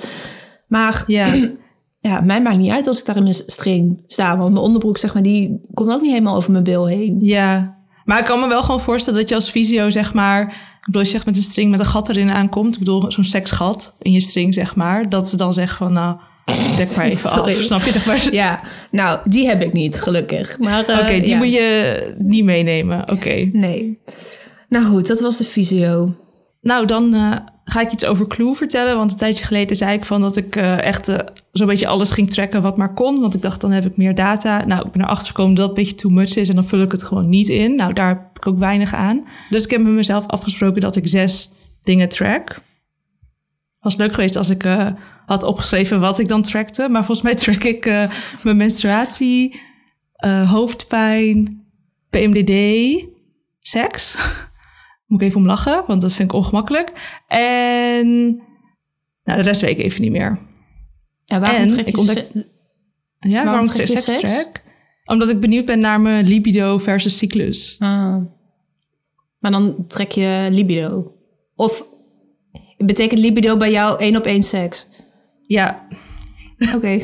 Maar 0.68 1.04
Ja, 1.06 1.34
ja, 2.08 2.20
mij 2.20 2.42
maakt 2.42 2.58
niet 2.58 2.70
uit 2.70 2.86
als 2.86 3.00
ik 3.00 3.06
daar 3.06 3.16
in 3.16 3.22
mijn 3.22 3.34
string 3.34 4.02
sta. 4.06 4.36
Want 4.36 4.52
mijn 4.52 4.64
onderbroek, 4.64 4.98
zeg 4.98 5.14
maar, 5.14 5.22
die 5.22 5.60
komt 5.74 5.92
ook 5.92 6.00
niet 6.00 6.10
helemaal 6.10 6.36
over 6.36 6.52
mijn 6.52 6.64
bil 6.64 6.86
heen. 6.86 7.16
ja. 7.20 7.82
Maar 8.04 8.18
ik 8.18 8.24
kan 8.24 8.40
me 8.40 8.48
wel 8.48 8.62
gewoon 8.62 8.80
voorstellen 8.80 9.20
dat 9.20 9.28
je 9.28 9.34
als 9.34 9.50
visio, 9.50 9.90
zeg 9.90 10.14
maar. 10.14 10.42
Ik 10.46 10.84
bedoel, 10.84 11.00
als 11.00 11.12
je 11.12 11.20
met 11.24 11.36
een 11.36 11.42
string 11.42 11.70
met 11.70 11.80
een 11.80 11.86
gat 11.86 12.08
erin 12.08 12.30
aankomt. 12.30 12.72
Ik 12.72 12.78
bedoel, 12.78 13.12
zo'n 13.12 13.24
seksgat 13.24 13.94
in 14.02 14.12
je 14.12 14.20
string, 14.20 14.54
zeg 14.54 14.76
maar. 14.76 15.08
Dat 15.08 15.28
ze 15.28 15.36
dan 15.36 15.54
zeggen 15.54 15.76
van, 15.76 15.92
nou, 15.92 16.16
dek 16.76 16.96
maar 16.96 17.06
even 17.06 17.30
af. 17.42 17.50
Snap 17.50 17.80
je, 17.80 17.92
zeg 17.92 18.06
maar. 18.06 18.32
Ja, 18.32 18.60
nou, 18.90 19.18
die 19.24 19.46
heb 19.46 19.62
ik 19.62 19.72
niet, 19.72 20.00
gelukkig. 20.00 20.58
Maar, 20.58 20.84
eh, 20.84 20.98
Oké, 20.98 21.20
die 21.20 21.28
ja. 21.28 21.36
moet 21.36 21.52
je 21.52 22.14
niet 22.18 22.44
meenemen. 22.44 23.10
Oké. 23.10 23.48
Nee. 23.52 23.98
Nou 24.68 24.84
goed, 24.84 25.06
dat 25.06 25.20
was 25.20 25.36
de 25.38 25.44
fysio. 25.44 26.14
Nou, 26.60 26.86
dan 26.86 27.14
eh, 27.14 27.36
ga 27.64 27.80
ik 27.80 27.92
iets 27.92 28.04
over 28.04 28.26
Clue 28.26 28.54
vertellen. 28.54 28.96
Want 28.96 29.10
een 29.10 29.16
tijdje 29.16 29.44
geleden 29.44 29.76
zei 29.76 29.96
ik 29.96 30.04
van 30.04 30.20
dat 30.20 30.36
ik 30.36 30.56
eh, 30.56 30.82
echt 30.82 31.08
eh, 31.08 31.18
zo'n 31.52 31.66
beetje 31.66 31.86
alles 31.86 32.10
ging 32.10 32.30
tracken 32.30 32.62
wat 32.62 32.76
maar 32.76 32.94
kon. 32.94 33.20
Want 33.20 33.34
ik 33.34 33.42
dacht, 33.42 33.60
dan 33.60 33.70
heb 33.70 33.84
ik 33.84 33.96
meer 33.96 34.14
data. 34.14 34.64
Nou, 34.64 34.86
ik 34.86 34.92
ben 34.92 35.02
erachter 35.02 35.26
gekomen 35.26 35.54
dat 35.54 35.68
het 35.68 35.78
een 35.78 35.84
beetje 35.84 35.98
too 35.98 36.10
much 36.10 36.36
is. 36.36 36.48
En 36.48 36.54
dan 36.54 36.66
vul 36.66 36.80
ik 36.80 36.92
het 36.92 37.04
gewoon 37.04 37.28
niet 37.28 37.48
in. 37.48 37.74
Nou, 37.74 37.92
daar 37.92 38.08
heb 38.08 38.20
ik 38.34 38.46
ook 38.46 38.58
weinig 38.58 38.94
aan. 38.94 39.24
Dus 39.50 39.64
ik 39.64 39.70
heb 39.70 39.82
met 39.82 39.92
mezelf 39.92 40.26
afgesproken 40.26 40.80
dat 40.80 40.96
ik 40.96 41.06
zes 41.06 41.50
dingen 41.82 42.08
track. 42.08 42.60
Was 43.80 43.96
leuk 43.96 44.14
geweest 44.14 44.36
als 44.36 44.50
ik 44.50 44.64
eh, 44.64 44.88
had 45.26 45.42
opgeschreven 45.42 46.00
wat 46.00 46.18
ik 46.18 46.28
dan 46.28 46.42
trackte. 46.42 46.88
Maar 46.88 47.04
volgens 47.04 47.22
mij 47.22 47.34
track 47.34 47.64
ik 47.64 47.84
mijn 48.42 48.56
menstruatie, 48.56 49.60
hoofdpijn, 50.46 51.66
PMDD, 52.10 52.52
seks. 53.60 54.16
Moet 55.14 55.22
ik 55.22 55.28
even 55.28 55.40
om 55.40 55.46
lachen, 55.46 55.84
want 55.86 56.02
dat 56.02 56.12
vind 56.12 56.30
ik 56.30 56.36
ongemakkelijk. 56.36 56.92
En 57.26 58.26
nou, 59.24 59.38
de 59.38 59.40
rest 59.40 59.60
weet 59.60 59.78
ik 59.78 59.84
even 59.84 60.00
niet 60.00 60.10
meer. 60.10 60.38
Ja, 61.24 61.40
waarom 61.40 61.60
En 61.60 61.68
trek 61.68 61.84
je 61.84 61.90
ik 61.90 62.46
Ja, 63.32 63.44
waarom, 63.44 63.66
trek 63.66 63.86
je 63.86 63.98
seks 63.98 64.20
track? 64.20 64.62
Omdat 65.04 65.28
ik 65.28 65.40
benieuwd 65.40 65.64
ben 65.64 65.78
naar 65.78 66.00
mijn 66.00 66.26
libido 66.26 66.78
versus 66.78 67.18
cyclus. 67.18 67.76
Ah. 67.78 68.16
Maar 69.38 69.50
dan 69.50 69.84
trek 69.86 70.10
je 70.10 70.48
libido. 70.50 71.12
Of 71.54 71.84
betekent 72.76 73.20
libido 73.20 73.56
bij 73.56 73.70
jou 73.70 74.00
één 74.00 74.16
op 74.16 74.24
één 74.24 74.42
seks? 74.42 74.88
Ja, 75.46 75.86
Oké. 76.74 76.88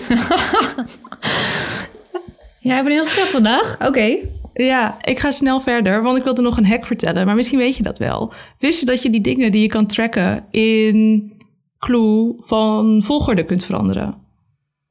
Jij 2.61 2.83
bent 2.83 2.88
heel 2.88 3.05
scherp 3.05 3.29
vandaag. 3.29 3.76
Oké. 3.87 4.19
Ja, 4.64 4.97
ik 5.02 5.19
ga 5.19 5.31
snel 5.31 5.61
verder, 5.61 6.02
want 6.02 6.19
ik 6.19 6.25
wilde 6.25 6.43
nog 6.43 6.57
een 6.57 6.67
hack 6.67 6.87
vertellen. 6.87 7.26
Maar 7.26 7.35
misschien 7.35 7.59
weet 7.59 7.76
je 7.76 7.83
dat 7.83 7.99
wel. 7.99 8.33
Wist 8.59 8.81
je 8.81 8.87
dat 8.87 9.02
je 9.02 9.11
die 9.11 9.21
dingen 9.21 9.52
die 9.52 9.62
je 9.62 9.69
kan 9.69 9.87
tracken 9.87 10.47
in 10.50 11.33
Clue 11.79 12.35
van 12.37 13.02
volgorde 13.02 13.45
kunt 13.45 13.64
veranderen? 13.64 14.14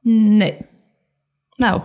Nee. 0.02 0.56
Nou, 1.56 1.80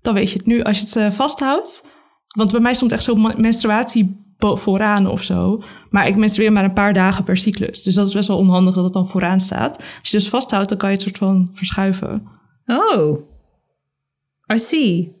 dan 0.00 0.14
weet 0.14 0.30
je 0.30 0.38
het 0.38 0.46
nu 0.46 0.62
als 0.62 0.78
je 0.78 0.84
het 0.84 0.96
eh, 0.96 1.10
vasthoudt. 1.10 1.84
Want 2.28 2.50
bij 2.50 2.60
mij 2.60 2.74
stond 2.74 2.92
echt 2.92 3.02
zo'n 3.02 3.34
menstruatie 3.36 4.24
vooraan 4.38 5.06
of 5.06 5.22
zo. 5.22 5.62
Maar 5.90 6.06
ik 6.06 6.16
menstrueer 6.16 6.52
maar 6.52 6.64
een 6.64 6.72
paar 6.72 6.94
dagen 6.94 7.24
per 7.24 7.36
cyclus. 7.36 7.82
Dus 7.82 7.94
dat 7.94 8.06
is 8.06 8.12
best 8.12 8.28
wel 8.28 8.38
onhandig 8.38 8.74
dat 8.74 8.84
het 8.84 8.92
dan 8.92 9.08
vooraan 9.08 9.40
staat. 9.40 9.76
Als 9.76 10.10
je 10.10 10.16
dus 10.16 10.28
vasthoudt, 10.28 10.68
dan 10.68 10.78
kan 10.78 10.88
je 10.88 10.94
het 10.94 11.04
soort 11.04 11.18
van 11.18 11.50
verschuiven. 11.52 12.28
Oh. 12.66 13.18
I 14.52 14.58
see. 14.58 15.15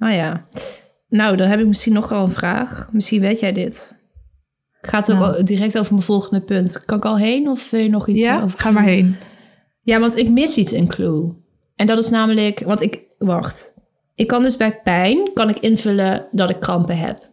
Ah 0.00 0.12
ja. 0.12 0.46
Nou, 1.08 1.36
dan 1.36 1.48
heb 1.48 1.60
ik 1.60 1.66
misschien 1.66 1.92
nog 1.92 2.08
wel 2.08 2.22
een 2.22 2.30
vraag. 2.30 2.88
Misschien 2.92 3.20
weet 3.20 3.40
jij 3.40 3.52
dit. 3.52 3.98
Gaat 4.80 5.12
ook 5.12 5.18
Nou. 5.18 5.36
al 5.36 5.44
direct 5.44 5.78
over 5.78 5.92
mijn 5.92 6.04
volgende 6.04 6.40
punt. 6.44 6.84
Kan 6.84 6.98
ik 6.98 7.04
al 7.04 7.18
heen 7.18 7.48
of 7.48 7.70
wil 7.70 7.80
je 7.80 7.88
nog 7.88 8.08
iets 8.08 8.20
Ja, 8.20 8.42
over 8.42 8.58
ga 8.58 8.70
maar 8.70 8.84
heen. 8.84 9.16
Ja, 9.82 10.00
want 10.00 10.16
ik 10.16 10.30
mis 10.30 10.56
iets 10.56 10.72
in 10.72 10.86
Clue. 10.88 11.34
En 11.76 11.86
dat 11.86 11.98
is 11.98 12.10
namelijk, 12.10 12.60
want 12.60 12.80
ik, 12.82 13.02
wacht. 13.18 13.74
Ik 14.14 14.26
kan 14.26 14.42
dus 14.42 14.56
bij 14.56 14.80
pijn, 14.82 15.32
kan 15.34 15.48
ik 15.48 15.58
invullen 15.58 16.26
dat 16.32 16.50
ik 16.50 16.60
krampen 16.60 16.98
heb. 16.98 17.28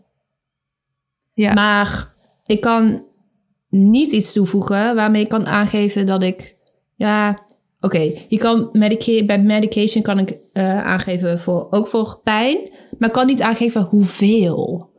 Ja. 1.31 1.53
Maar 1.53 2.13
ik 2.45 2.61
kan 2.61 3.05
niet 3.69 4.11
iets 4.11 4.33
toevoegen 4.33 4.95
waarmee 4.95 5.21
ik 5.23 5.29
kan 5.29 5.47
aangeven 5.47 6.05
dat 6.05 6.23
ik, 6.23 6.55
ja, 6.95 7.39
oké. 7.79 8.13
Je 8.27 8.37
kan 8.37 8.69
medica 8.71 9.25
bij 9.25 9.41
medication 9.41 10.03
kan 10.03 10.19
ik 10.19 10.37
eh, 10.53 10.85
aangeven 10.85 11.39
voor, 11.39 11.67
ook 11.69 11.87
voor 11.87 12.19
pijn, 12.23 12.57
maar 12.99 13.11
kan 13.11 13.25
niet 13.25 13.41
aangeven 13.41 13.81
hoeveel. 13.81 14.89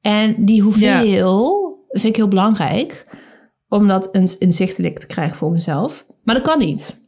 En 0.00 0.44
die 0.44 0.62
hoeveel 0.62 1.66
vind 1.88 2.04
ik 2.04 2.16
heel 2.16 2.28
belangrijk, 2.28 3.06
om 3.68 3.88
dat 3.88 4.08
een 4.12 4.28
inzichtelijk 4.38 4.98
te 4.98 5.06
krijgen 5.06 5.36
voor 5.36 5.50
mezelf. 5.50 6.06
Maar 6.22 6.34
dat 6.34 6.44
kan 6.44 6.58
niet. 6.58 7.06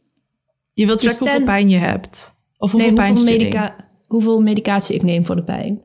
Je 0.73 0.85
wilt 0.85 1.01
Dus 1.01 1.17
hoeveel 1.17 1.43
pijn 1.43 1.69
je 1.69 1.77
hebt. 1.77 2.33
Of 2.57 2.71
hoeveel 2.71 2.89
nee, 2.89 2.97
hoeveel, 2.97 3.13
pijnstilling. 3.13 3.53
medica 3.53 3.75
hoeveel 4.07 4.41
medicatie 4.41 4.95
ik 4.95 5.03
neem 5.03 5.25
voor 5.25 5.35
de 5.35 5.43
pijn. 5.43 5.81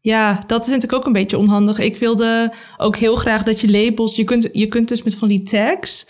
Ja, 0.00 0.42
dat 0.46 0.68
vind 0.68 0.82
ik 0.82 0.92
ook 0.92 1.06
een 1.06 1.12
beetje 1.12 1.38
onhandig. 1.38 1.78
Ik 1.78 1.96
wilde 1.96 2.54
ook 2.76 2.96
heel 2.96 3.16
graag 3.16 3.42
dat 3.42 3.60
je 3.60 3.70
labels... 3.70 4.16
Je 4.16 4.24
kunt, 4.24 4.48
je 4.52 4.66
kunt 4.66 4.88
dus 4.88 5.02
met 5.02 5.14
van 5.14 5.28
die 5.28 5.42
tags 5.42 6.06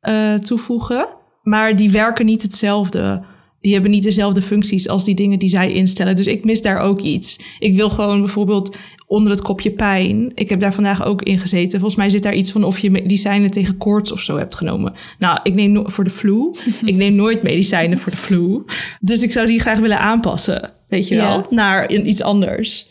eh, 0.00 0.34
toevoegen... 0.34 1.22
maar 1.44 1.76
die 1.76 1.90
werken 1.90 2.26
niet 2.26 2.42
hetzelfde. 2.42 3.24
Die 3.60 3.72
hebben 3.72 3.90
niet 3.90 4.02
dezelfde 4.02 4.42
functies 4.42 4.88
als 4.88 5.04
die 5.04 5.14
dingen 5.14 5.38
die 5.38 5.48
zij 5.48 5.72
instellen. 5.72 6.16
Dus 6.16 6.26
ik 6.26 6.44
mis 6.44 6.62
daar 6.62 6.78
ook 6.78 7.00
iets. 7.00 7.38
Ik 7.58 7.74
wil 7.74 7.90
gewoon 7.90 8.20
bijvoorbeeld 8.20 8.76
onder 9.06 9.32
het 9.32 9.42
kopje 9.42 9.70
pijn... 9.70 10.32
Ik 10.34 10.48
heb 10.48 10.60
daar 10.60 10.74
vandaag 10.74 11.04
ook 11.04 11.22
in 11.22 11.38
gezeten. 11.38 11.78
Volgens 11.78 12.00
mij 12.00 12.10
zit 12.10 12.22
daar 12.22 12.34
iets 12.34 12.50
van 12.52 12.64
of 12.64 12.78
je 12.78 12.90
medicijnen 12.90 13.50
tegen 13.50 13.76
koorts 13.76 14.12
of 14.12 14.20
zo 14.20 14.36
hebt 14.38 14.54
genomen. 14.54 14.92
Nou, 15.18 15.38
ik 15.42 15.54
neem 15.54 15.72
no- 15.72 15.84
voor 15.86 16.04
de 16.04 16.10
flu. 16.10 16.54
ik 16.84 16.94
neem 16.94 17.14
nooit 17.14 17.42
medicijnen 17.42 17.98
voor 17.98 18.12
de 18.12 18.18
flu. 18.18 18.64
Dus 19.00 19.22
ik 19.22 19.32
zou 19.32 19.46
die 19.46 19.60
graag 19.60 19.78
willen 19.78 19.98
aanpassen, 19.98 20.70
weet 20.88 21.08
je 21.08 21.14
Ja. 21.14 21.28
wel, 21.28 21.46
naar 21.50 21.90
iets 21.92 22.22
anders. 22.22 22.86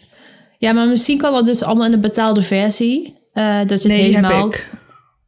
Ja, 0.57 0.71
maar 0.71 0.87
misschien 0.87 1.17
kan 1.17 1.33
dat 1.33 1.45
dus 1.45 1.63
allemaal 1.63 1.85
in 1.85 1.93
een 1.93 2.01
betaalde 2.01 2.41
versie. 2.41 3.13
Eh 3.33 3.57
dat 3.65 3.81
je 3.81 3.87
het 3.89 3.97
Nee, 3.97 4.03
helemaal... 4.13 4.43
heb 4.43 4.53
ik. 4.53 4.69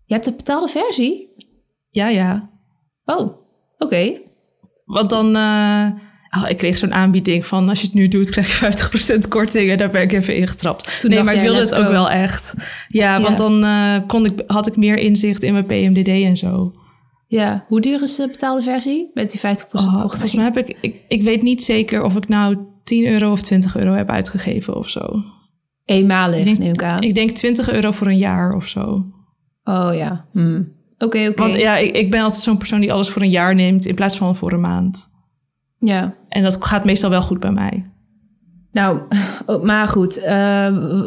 Je 0.06 0.14
hebt 0.14 0.26
een 0.26 0.36
betaalde 0.38 0.68
versie? 0.68 1.28
Ja, 1.90 2.10
ja. 2.10 2.50
Oh, 3.06 3.38
oké. 3.78 4.20
Want 4.86 5.10
dan... 5.10 5.36
eh, 5.36 5.88
oh, 6.44 6.50
ik 6.50 6.58
kreeg 6.58 6.78
zo'n 6.78 6.94
aanbieding 6.94 7.46
van... 7.46 7.70
als 7.70 7.80
je 7.80 7.86
het 7.86 7.96
nu 7.96 8.08
doet, 8.08 8.30
krijg 8.30 8.60
je 8.60 9.18
50% 9.26 9.28
korting. 9.30 9.70
En 9.72 9.78
daar 9.78 9.90
ben 9.90 10.02
ik 10.02 10.12
even 10.14 10.36
ingetrapt. 10.36 11.00
Toen 11.00 11.10
nee, 11.10 11.24
maar 11.24 11.36
ik 11.36 11.42
wilde 11.42 11.60
het 11.60 11.76
ook 11.76 11.88
wel 11.90 12.10
echt. 12.10 12.54
Ja, 12.88 13.18
Ja. 13.18 13.22
want 13.22 13.38
dan 13.38 13.64
eh, 13.64 13.98
kon 14.08 14.26
ik, 14.26 14.44
had 14.48 14.68
ik 14.68 14.76
meer 14.76 14.98
inzicht 14.98 15.44
in 15.44 15.54
mijn 15.54 15.66
PMDD 15.66 16.08
en 16.08 16.38
zo. 16.38 16.72
Ja. 17.28 17.66
Hoe 17.68 17.82
duur 17.82 18.02
is 18.02 18.16
de 18.16 18.28
betaalde 18.28 18.62
versie? 18.62 19.12
Met 19.14 19.32
die 19.32 19.40
50% 19.40 19.44
Oh, 19.44 19.70
korting? 19.72 19.92
volgens 20.02 20.34
mij 20.36 20.44
heb 20.44 20.58
ik, 20.58 20.78
ik... 20.82 21.02
Ik 21.08 21.24
weet 21.24 21.42
niet 21.42 21.64
zeker 21.64 22.04
of 22.04 22.16
ik 22.16 22.28
nou 22.28 22.58
10 22.84 23.06
euro 23.08 23.32
of 23.32 23.42
20 23.42 23.78
euro 23.78 23.94
heb 23.94 24.10
uitgegeven 24.10 24.76
of 24.76 24.90
zo. 24.90 25.08
Eenmalig, 25.86 26.40
Ik 26.40 26.46
denk- 26.46 26.58
neem 26.58 26.72
ik 26.74 26.84
aan. 26.84 27.02
Ik 27.02 27.16
denk 27.16 27.30
20 27.32 27.72
euro 27.72 27.92
voor 27.92 28.08
een 28.08 28.18
jaar 28.18 28.54
of 28.54 28.66
zo. 28.68 29.06
Oh 29.64 29.90
ja. 29.94 30.26
Hm. 30.34 30.62
Oké, 30.98 31.28
oké. 31.28 31.42
Want 31.42 31.54
ja, 31.54 31.78
ik, 31.78 31.96
ik 31.96 32.12
ben 32.12 32.22
altijd 32.22 32.42
zo'n 32.44 32.58
persoon 32.58 32.80
die 32.80 32.94
alles 32.94 33.10
voor 33.10 33.22
een 33.22 33.30
jaar 33.30 33.56
neemt... 33.56 33.86
in 33.86 33.96
plaats 33.96 34.18
van 34.18 34.36
voor 34.36 34.52
een 34.54 34.62
maand. 34.62 35.08
Ja. 35.80 36.16
En 36.30 36.44
dat 36.44 36.66
gaat 36.66 36.86
meestal 36.86 37.10
wel 37.10 37.22
goed 37.22 37.40
bij 37.40 37.52
mij. 37.52 37.90
Nou, 38.72 39.00
oh, 39.46 39.64
maar 39.64 39.88
goed. 39.88 40.18
eh, 40.18 40.34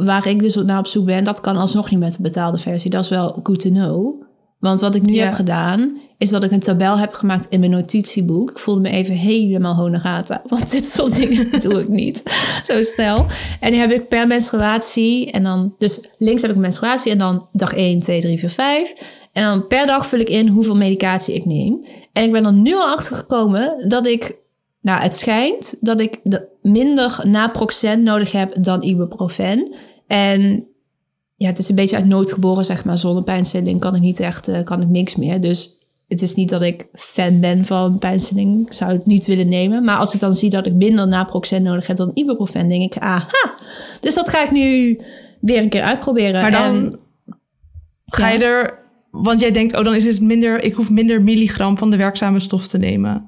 waar 0.04 0.26
ik 0.26 0.40
dus 0.40 0.54
naar 0.54 0.78
op 0.78 0.86
zoek 0.86 1.04
ben, 1.06 1.24
dat 1.24 1.40
kan 1.40 1.56
alsnog 1.56 1.90
niet 1.90 2.00
met 2.00 2.16
de 2.16 2.22
betaalde 2.22 2.58
versie. 2.58 2.90
Dat 2.90 3.04
is 3.04 3.10
wel 3.10 3.40
good 3.42 3.60
to 3.60 3.70
know. 3.70 4.22
Want 4.58 4.80
wat 4.80 4.94
ik 4.94 5.02
nu 5.02 5.12
Ja. 5.12 5.24
heb 5.24 5.34
gedaan, 5.34 5.98
is 6.18 6.30
dat 6.30 6.44
ik 6.44 6.50
een 6.50 6.60
tabel 6.60 6.98
heb 6.98 7.12
gemaakt 7.12 7.46
in 7.48 7.60
mijn 7.60 7.72
notitieboek. 7.72 8.50
Ik 8.50 8.58
voelde 8.58 8.80
me 8.80 8.88
even 8.90 9.14
helemaal 9.14 9.74
honegata. 9.74 10.42
Want 10.48 10.70
dit 10.70 10.86
soort 10.86 11.16
dingen 11.16 11.60
doe 11.62 11.80
ik 11.80 11.88
niet 11.88 12.22
zo 12.62 12.82
snel. 12.82 13.26
En 13.60 13.70
die 13.70 13.80
heb 13.80 13.90
ik 13.90 14.08
per 14.08 14.26
menstruatie. 14.26 15.30
En 15.32 15.42
dan, 15.42 15.74
dus 15.78 16.10
links 16.18 16.42
heb 16.42 16.50
ik 16.50 16.56
menstruatie 16.56 17.12
en 17.12 17.18
dan 17.18 17.48
dag 17.52 17.72
1, 17.72 18.00
2, 18.00 18.20
3, 18.20 18.38
4, 18.38 18.50
5. 18.50 18.94
En 19.38 19.44
dan 19.44 19.66
per 19.66 19.86
dag 19.86 20.06
vul 20.06 20.18
ik 20.18 20.28
in 20.28 20.48
hoeveel 20.48 20.76
medicatie 20.76 21.34
ik 21.34 21.44
neem. 21.44 21.84
En 22.12 22.24
ik 22.24 22.32
ben 22.32 22.44
er 22.44 22.52
nu 22.52 22.74
al 22.74 22.88
achter 22.88 23.16
gekomen 23.16 23.88
dat 23.88 24.06
ik 24.06 24.36
nou, 24.80 25.02
het 25.02 25.14
schijnt 25.14 25.76
dat 25.80 26.00
ik 26.00 26.20
de 26.22 26.48
minder 26.62 27.20
naproxen 27.22 28.02
nodig 28.02 28.32
heb 28.32 28.62
dan 28.62 28.82
ibuprofen. 28.82 29.74
En 30.06 30.66
ja, 31.36 31.46
het 31.46 31.58
is 31.58 31.68
een 31.68 31.74
beetje 31.74 31.96
uit 31.96 32.06
nood 32.06 32.32
geboren, 32.32 32.64
zeg 32.64 32.84
maar. 32.84 32.98
Zonder 32.98 33.22
pijnstilling 33.24 33.80
kan 33.80 33.94
ik 33.94 34.00
niet 34.00 34.20
echt, 34.20 34.48
eh, 34.48 34.62
kan 34.64 34.82
ik 34.82 34.88
niks 34.88 35.16
meer. 35.16 35.40
Dus 35.40 35.78
het 36.08 36.22
is 36.22 36.34
niet 36.34 36.48
dat 36.48 36.62
ik 36.62 36.86
fan 36.92 37.40
ben 37.40 37.64
van 37.64 37.98
pijnstilling. 37.98 38.66
Ik 38.66 38.72
zou 38.72 38.92
het 38.92 39.06
niet 39.06 39.26
willen 39.26 39.48
nemen. 39.48 39.84
Maar 39.84 39.96
als 39.96 40.14
ik 40.14 40.20
dan 40.20 40.34
zie 40.34 40.50
dat 40.50 40.66
ik 40.66 40.74
minder 40.74 41.08
naproxen 41.08 41.62
nodig 41.62 41.86
heb 41.86 41.96
dan 41.96 42.10
ibuprofen, 42.14 42.68
denk 42.68 42.94
ik, 42.94 43.02
aha. 43.02 43.54
Dus 44.00 44.14
dat 44.14 44.28
ga 44.28 44.42
ik 44.42 44.50
nu 44.50 45.00
weer 45.40 45.62
een 45.62 45.68
keer 45.68 45.82
uitproberen. 45.82 46.40
Maar 46.42 46.50
dan 46.50 46.74
En- 46.74 46.98
ga 48.06 48.28
je 48.28 48.44
er... 48.44 48.86
Want 49.10 49.40
jij 49.40 49.50
denkt, 49.50 49.76
oh, 49.76 49.84
dan 49.84 49.94
is 49.94 50.04
het 50.04 50.20
minder... 50.20 50.62
Ik 50.62 50.74
hoef 50.74 50.90
minder 50.90 51.22
milligram 51.22 51.78
van 51.78 51.90
de 51.90 51.96
werkzame 51.96 52.40
stof 52.40 52.66
te 52.66 52.78
nemen. 52.78 53.26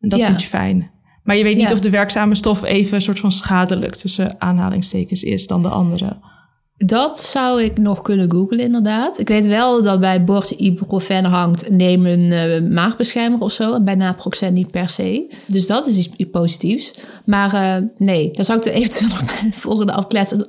En 0.00 0.08
dat 0.08 0.18
Ja. 0.18 0.26
vind 0.26 0.40
je 0.40 0.46
fijn. 0.48 0.90
Maar 1.22 1.36
je 1.36 1.42
weet 1.42 1.56
niet 1.56 1.68
Ja. 1.68 1.72
of 1.72 1.80
de 1.80 1.90
werkzame 1.90 2.34
stof 2.34 2.62
even 2.64 2.94
een 2.94 3.02
soort 3.02 3.18
van 3.18 3.32
schadelijk... 3.32 3.94
tussen 3.94 4.34
aanhalingstekens 4.40 5.22
is 5.22 5.46
dan 5.46 5.62
de 5.62 5.68
andere. 5.68 6.36
Dat 6.76 7.18
zou 7.18 7.62
ik 7.62 7.78
nog 7.78 8.02
kunnen 8.02 8.30
googlen, 8.30 8.58
inderdaad. 8.58 9.18
Ik 9.18 9.28
weet 9.28 9.46
wel 9.46 9.82
dat 9.82 10.00
bij 10.00 10.24
bord 10.24 10.50
ibuprofen 10.50 11.24
hangt, 11.24 11.70
neem 11.70 12.06
een 12.06 12.32
eh, 12.32 12.70
maagbeschermer 12.70 13.40
of 13.40 13.52
zo. 13.52 13.74
En 13.74 13.84
bij 13.84 13.94
naproxen 13.94 14.52
niet 14.52 14.70
per 14.70 14.88
se. 14.88 15.34
Dus 15.46 15.66
dat 15.66 15.86
is 15.86 15.96
iets 15.96 16.30
positiefs. 16.30 16.94
Maar 17.24 17.54
eh, 17.54 17.82
nee, 17.96 18.30
daar 18.32 18.44
zou 18.44 18.58
ik 18.58 18.64
er 18.64 18.72
eventueel 18.72 19.08
nog 19.14 19.24
bij 19.24 19.50
de 19.50 19.56
volgende 19.56 19.92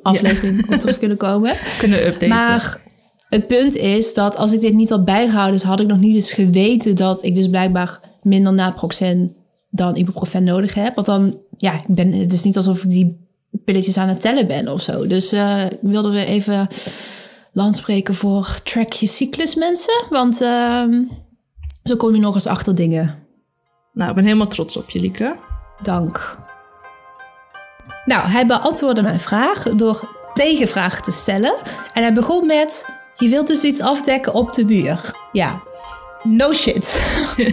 aflevering 0.01 0.73
op 0.73 0.79
terug 0.79 0.97
kunnen 0.97 1.17
komen. 1.17 1.53
Kunnen 1.79 2.05
updaten. 2.07 2.27
Maar 2.29 2.79
het 3.29 3.47
punt 3.47 3.75
is 3.75 4.13
dat 4.13 4.35
als 4.35 4.53
ik 4.53 4.61
dit 4.61 4.73
niet 4.73 4.89
had 4.89 5.05
bijgehouden, 5.05 5.53
dus 5.53 5.63
had 5.63 5.79
ik 5.79 5.87
nog 5.87 5.97
niet 5.99 6.13
eens 6.13 6.31
geweten 6.31 6.95
dat 6.95 7.23
ik 7.23 7.35
dus 7.35 7.47
blijkbaar 7.47 7.99
minder 8.21 8.53
naproxen 8.53 9.35
dan 9.69 9.95
ibuprofen 9.95 10.43
nodig 10.43 10.73
heb. 10.73 10.95
Want 10.95 11.07
dan, 11.07 11.37
ja, 11.57 11.73
ik 11.73 11.85
ben, 11.87 12.11
het 12.11 12.33
is 12.33 12.43
niet 12.43 12.55
alsof 12.55 12.83
ik 12.83 12.89
die 12.89 13.27
pilletjes 13.65 13.97
aan 13.97 14.07
het 14.07 14.21
tellen 14.21 14.47
ben 14.47 14.67
of 14.67 14.81
zo. 14.81 15.07
Dus 15.07 15.31
eh 15.31 15.65
wilden 15.81 16.11
we 16.11 16.25
even 16.25 16.67
land 17.53 17.75
spreken 17.75 18.15
voor 18.15 18.59
track 18.63 18.91
je 18.93 19.07
cyclus 19.07 19.55
mensen. 19.55 20.03
Want 20.09 20.41
ehm, 20.41 21.03
zo 21.83 21.95
kom 21.95 22.15
je 22.15 22.21
nog 22.21 22.33
eens 22.33 22.47
achter 22.47 22.75
dingen. 22.75 23.27
Nou, 23.93 24.09
ik 24.09 24.15
ben 24.15 24.23
helemaal 24.25 24.47
trots 24.47 24.77
op 24.77 24.89
je, 24.89 24.99
Lieke. 24.99 25.37
Dank. 25.81 26.37
Nou, 28.05 28.27
hij 28.27 28.45
beantwoordde 28.45 29.01
mijn 29.01 29.19
vraag 29.19 29.63
door 29.63 30.09
tegenvragen 30.33 31.03
te 31.03 31.11
stellen. 31.11 31.53
En 31.93 32.01
hij 32.03 32.13
begon 32.13 32.45
met: 32.45 32.85
Je 33.19 33.29
wilt 33.29 33.47
dus 33.47 33.63
iets 33.63 33.81
afdekken 33.81 34.33
op 34.33 34.53
de 34.53 34.65
muur. 34.65 35.11
Ja, 35.31 35.59
no 36.23 36.53
shit. 36.53 37.01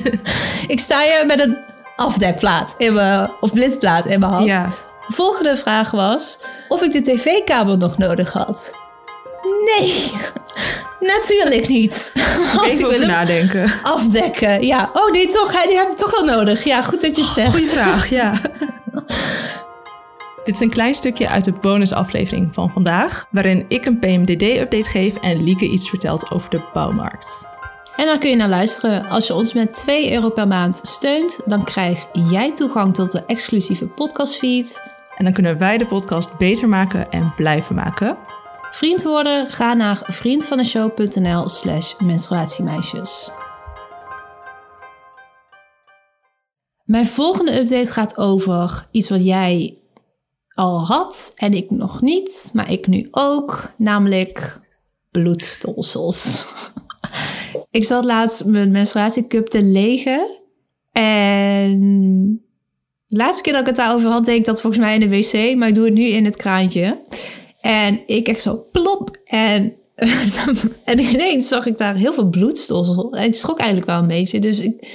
ik 0.75 0.81
sta 0.81 1.01
hier 1.01 1.27
met 1.27 1.41
een 1.41 1.57
afdekplaat 1.97 2.75
in 2.79 2.93
mijn, 2.93 3.31
of 3.41 3.53
blitplaat 3.53 4.07
in 4.07 4.21
mijn 4.21 4.33
hand. 4.33 4.47
Ja. 4.47 4.73
Volgende 5.09 5.57
vraag 5.57 5.91
was 5.91 6.39
of 6.69 6.83
ik 6.83 6.93
de 6.93 7.01
tv-kabel 7.01 7.77
nog 7.77 7.99
nodig 7.99 8.33
had. 8.33 8.73
Nee, 9.65 10.13
natuurlijk 11.15 11.69
niet. 11.69 12.13
Want 12.55 12.67
ik 12.67 12.73
Even 12.73 12.87
wil 12.87 12.95
over 12.95 13.07
nadenken. 13.07 13.73
afdekken. 13.83 14.67
Ja, 14.67 14.91
oh 14.93 15.11
nee, 15.11 15.27
toch, 15.27 15.63
die 15.63 15.77
heb 15.77 15.91
ik 15.91 15.97
toch 15.97 16.11
wel 16.11 16.25
nodig. 16.37 16.65
Ja, 16.65 16.83
goed 16.83 17.01
dat 17.01 17.17
je 17.17 17.23
het 17.23 17.31
zegt. 17.33 17.51
Goeie 17.51 17.67
vraag, 17.67 18.11
ja. 18.11 18.33
Dit 20.47 20.55
is 20.55 20.61
een 20.61 20.71
klein 20.71 20.95
stukje 20.95 21.29
uit 21.29 21.45
de 21.45 21.53
bonusaflevering 21.53 22.55
van 22.55 22.71
vandaag, 22.71 23.27
waarin 23.31 23.65
ik 23.69 23.87
een 23.87 23.99
PMDD-update 23.99 24.89
geef 24.89 25.17
en 25.17 25.45
Lieke 25.45 25.69
iets 25.69 25.89
vertelt 25.89 26.31
over 26.31 26.51
de 26.51 26.61
bouwmarkt. 26.73 27.47
En 27.97 28.07
dan 28.07 28.19
kun 28.19 28.31
je 28.31 28.37
naar 28.37 28.49
luisteren. 28.49 29.09
Als 29.09 29.27
je 29.27 29.35
ons 29.35 29.53
met 29.53 29.75
2 29.75 30.13
euro 30.13 30.31
per 30.31 30.49
maand 30.49 30.81
steunt, 30.83 31.41
dan 31.45 31.65
krijg 31.65 32.07
jij 32.31 32.53
toegang 32.53 32.95
tot 32.95 33.13
de 33.13 33.25
exclusieve 33.27 33.87
podcastfeed. 33.87 34.83
En 35.17 35.25
dan 35.25 35.33
kunnen 35.33 35.59
wij 35.59 35.79
de 35.79 35.87
podcast 35.87 36.39
beter 36.39 36.69
maken 36.69 37.11
en 37.11 37.33
blijven 37.37 37.75
maken. 37.75 38.17
Vriend 38.71 39.03
worden? 39.03 39.47
Ga 39.47 39.75
naar 39.75 40.03
vriendvandeshow.nl 40.05 41.49
slash 41.49 41.95
menstruatiemeisjes. 41.99 43.31
Mijn 46.85 47.07
volgende 47.07 47.59
update 47.59 47.93
gaat 47.93 48.19
over 48.19 48.87
iets 48.91 49.11
wat 49.11 49.25
jij 49.25 49.79
al 50.57 50.87
had 50.87 51.33
en 51.37 51.55
ik 51.55 51.71
nog 51.71 52.03
niet, 52.03 52.51
maar 52.53 52.71
ik 52.71 52.87
nu 52.87 53.09
ook, 53.11 53.73
namelijk 53.77 54.59
bloedstolsels. 55.11 56.47
ik 57.71 57.85
zat 57.85 58.05
laatst 58.05 58.45
mijn 58.45 58.71
menstruatiecup 58.71 59.47
te 59.47 59.63
legen 59.63 60.31
en 60.93 61.81
de 63.07 63.17
laatste 63.17 63.43
keer 63.43 63.53
dat 63.53 63.61
ik 63.61 63.67
het 63.67 63.77
daarover 63.77 64.11
had, 64.11 64.25
deed 64.25 64.39
ik 64.39 64.45
dat 64.45 64.61
volgens 64.61 64.83
mij 64.83 64.95
in 64.95 65.01
de 65.01 65.09
wc, 65.09 65.57
maar 65.57 65.69
ik 65.69 65.75
doe 65.75 65.85
het 65.85 65.95
nu 65.95 66.05
in 66.05 66.25
het 66.25 66.37
kraantje. 66.37 66.99
En 67.61 68.01
ik 68.07 68.29
echt 68.29 68.43
zo 68.43 68.67
plop. 68.73 69.19
En, 69.25 69.75
en 70.85 70.99
ineens 70.99 71.49
zag 71.49 71.67
ik 71.67 71.79
daar 71.79 71.95
heel 71.95 72.13
veel 72.13 72.29
bloedstolsel. 72.29 73.13
En 73.13 73.25
ik 73.25 73.35
schrok 73.35 73.59
eigenlijk 73.59 73.91
wel 73.91 73.99
een 73.99 74.07
beetje. 74.07 74.39
Dus 74.39 74.61
ik, 74.61 74.89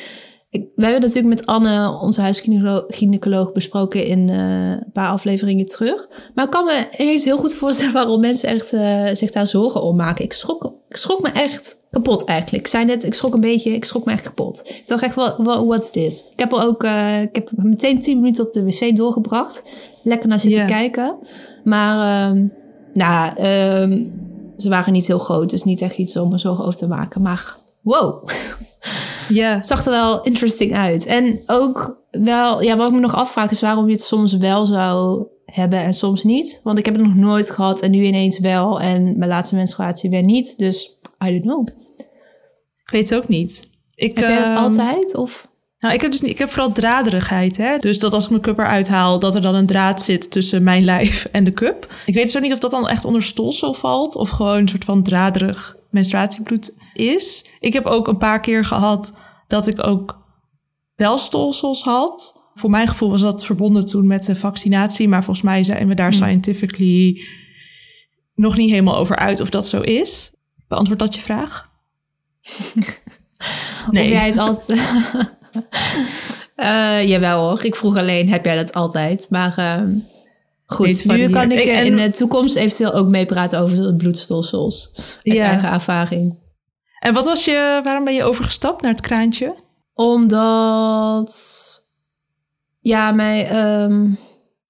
ik, 0.52 0.68
we 0.76 0.84
hebben 0.84 1.02
natuurlijk 1.02 1.36
met 1.36 1.46
Anne, 1.46 2.00
onze 2.02 2.22
huisgynaecoloog, 2.22 3.52
besproken 3.52 4.06
in 4.06 4.30
eh, 4.30 4.70
een 4.70 4.92
paar 4.94 5.10
afleveringen 5.10 5.66
terug. 5.66 6.08
Maar 6.36 6.46
ik 6.46 6.52
kan 6.52 6.66
me 6.66 6.88
ineens 6.98 7.24
heel 7.24 7.38
goed 7.38 7.54
voorstellen 7.54 7.94
waarom 7.94 8.20
mensen 8.22 8.50
echt 8.50 8.74
eh, 8.74 9.06
zich 9.14 9.32
daar 9.32 9.48
zorgen 9.48 9.84
om 9.84 9.96
maken. 9.96 10.26
Ik 10.26 10.34
schrok, 10.34 10.74
ik 10.90 10.96
schrok 10.96 11.22
me 11.22 11.30
echt 11.30 11.86
kapot 11.92 12.26
eigenlijk. 12.26 12.64
Ik 12.64 12.72
zei 12.72 12.86
net, 12.86 13.04
ik 13.04 13.14
schrok 13.14 13.34
een 13.34 13.42
beetje, 13.42 13.72
ik 13.72 13.86
schrok 13.86 14.06
me 14.06 14.12
echt 14.12 14.26
kapot. 14.26 14.64
Ik 14.66 14.88
dacht 14.88 15.04
echt, 15.04 15.16
wel, 15.16 15.66
what's 15.66 15.92
this? 15.92 16.26
Ik 16.32 16.40
heb 16.40 16.52
er 16.52 16.66
ook, 16.68 16.84
eh, 16.84 17.22
ik 17.22 17.36
heb 17.36 17.50
meteen 17.56 18.02
10 18.02 18.18
minuten 18.18 18.46
op 18.46 18.52
de 18.52 18.64
wc 18.64 18.96
doorgebracht. 18.96 19.64
Lekker 20.04 20.30
naar 20.30 20.40
zitten 20.40 20.66
kijken. 20.66 21.18
Maar, 21.64 22.30
ehm, 22.30 22.48
nou, 22.94 23.36
ehm, 23.36 24.06
ze 24.56 24.70
waren 24.70 24.94
niet 24.94 25.08
heel 25.08 25.20
groot, 25.20 25.50
dus 25.50 25.64
niet 25.64 25.82
echt 25.82 25.98
iets 25.98 26.18
om 26.18 26.30
me 26.30 26.38
zorgen 26.38 26.66
over 26.66 26.80
te 26.80 26.88
maken. 26.88 27.22
Maar 27.22 27.56
wow, 27.82 28.24
Ja, 29.30 29.56
het 29.56 29.66
zag 29.66 29.86
er 29.86 29.92
wel 29.92 30.22
interesting 30.22 30.74
uit. 30.74 31.06
En 31.06 31.40
ook 31.46 32.02
wel, 32.12 32.62
ja, 32.62 32.78
wat 32.78 32.88
ik 32.88 32.94
me 32.94 33.00
nog 33.00 33.16
afvraag 33.16 33.52
is 33.52 33.62
waarom 33.62 33.86
je 33.86 33.92
het 33.92 34.02
soms 34.02 34.38
wel 34.38 34.66
zou 34.66 35.26
hebben 35.46 35.80
en 35.80 35.94
soms 35.94 36.24
niet. 36.24 36.60
Want 36.64 36.78
ik 36.78 36.86
heb 36.86 36.96
het 36.96 37.04
nog 37.04 37.16
nooit 37.16 37.52
gehad 37.52 37.82
en 37.82 37.92
nu 37.92 38.04
ineens 38.04 38.40
wel. 38.40 38.80
En 38.80 39.18
mijn 39.18 39.30
laatste 39.30 39.56
menstruatie 39.56 40.10
weer 40.10 40.24
niet. 40.24 40.58
Dus 40.58 40.98
I 41.26 41.30
don't 41.30 41.42
know. 41.42 41.68
ik 42.84 42.90
weet 42.92 43.10
het 43.10 43.20
ook 43.20 43.28
niet. 43.28 43.68
Ik, 43.96 44.16
Heb 44.16 44.28
jij 44.28 44.40
dat 44.40 44.50
ehm, 44.50 44.58
altijd? 44.58 45.16
Of? 45.16 45.50
Nou, 45.80 45.94
ik 45.94 46.02
heb 46.02 46.12
dus 46.12 46.22
niet, 46.22 46.32
ik 46.32 46.38
heb 46.38 46.50
vooral 46.50 46.72
draderigheid. 46.72 47.58
Hè? 47.58 47.78
Dus 47.78 48.00
dat 48.00 48.14
als 48.14 48.24
ik 48.24 48.30
mijn 48.30 48.42
cup 48.42 48.58
eruit 48.58 48.88
haal, 48.88 49.20
dat 49.20 49.36
er 49.36 49.42
dan 49.42 49.56
een 49.56 49.66
draad 49.66 50.02
zit 50.02 50.32
tussen 50.32 50.64
mijn 50.64 50.84
lijf 50.94 51.26
en 51.32 51.44
de 51.44 51.54
cup. 51.54 51.94
Ik 52.06 52.14
weet 52.14 52.32
zo 52.32 52.40
niet 52.40 52.54
of 52.54 52.60
dat 52.60 52.72
dan 52.72 52.88
echt 52.88 53.06
onder 53.06 53.24
stolsel 53.24 53.74
valt 53.74 54.16
of 54.16 54.30
gewoon 54.30 54.58
een 54.58 54.68
soort 54.68 54.86
van 54.86 55.04
draderig 55.04 55.80
menstruatiebloed 55.92 56.76
is. 56.94 57.46
Ik 57.60 57.74
heb 57.74 57.86
ook 57.86 58.08
een 58.08 58.18
paar 58.18 58.40
keer 58.40 58.66
gehad 58.66 59.14
dat 59.48 59.68
ik 59.68 59.88
ook 59.88 60.20
wel 60.96 61.18
stolsels 61.18 61.84
had. 61.84 62.40
Voor 62.54 62.70
mijn 62.70 62.88
gevoel 62.88 63.10
was 63.10 63.22
dat 63.22 63.46
verbonden 63.46 63.86
toen 63.86 64.08
met 64.08 64.26
de 64.26 64.36
vaccinatie, 64.36 65.08
maar 65.08 65.24
volgens 65.24 65.46
mij 65.46 65.64
zijn 65.64 65.88
we 65.88 65.94
daar 65.94 66.14
scientifically 66.14 67.22
nog 68.36 68.58
niet 68.58 68.70
helemaal 68.70 68.98
over 68.98 69.16
uit 69.16 69.40
of 69.40 69.50
dat 69.50 69.68
zo 69.68 69.82
is. 69.82 70.34
Beantwoord 70.68 71.00
dat 71.00 71.16
je 71.16 71.22
vraag? 71.22 71.70
Of 73.90 73.94
jij 73.94 74.28
het 74.28 74.38
altijd... 74.38 74.80
Eh, 76.56 77.08
jawel 77.08 77.48
hoor. 77.48 77.64
Ik 77.64 77.76
vroeg 77.76 77.98
alleen, 77.98 78.30
heb 78.30 78.46
jij 78.46 78.56
dat 78.56 78.74
altijd? 78.74 79.26
Maar 79.30 79.58
ehm, 79.58 79.90
Nee, 79.90 80.21
goed, 80.74 80.88
het 80.88 81.06
nu 81.06 81.30
kan 81.30 81.52
ik 81.52 81.66
in 81.86 81.96
de 81.96 82.10
toekomst 82.10 82.56
eventueel 82.56 82.94
ook 82.94 83.08
meepraten 83.08 83.60
over 83.60 83.76
de 83.78 83.96
bloedstolsels. 83.96 84.92
Met 85.24 85.36
Ja. 85.38 85.50
eigen 85.50 85.72
ervaring. 85.72 86.40
En 87.00 87.14
wat 87.14 87.26
was 87.26 87.46
je, 87.46 87.80
waarom 87.84 88.04
ben 88.04 88.14
je 88.14 88.24
overgestapt 88.24 88.82
naar 88.82 88.92
het 88.92 89.02
kraantje? 89.02 89.56
Omdat... 89.94 91.34
Ja, 92.80 93.12
mij... 93.12 93.48
ehm, 93.50 94.06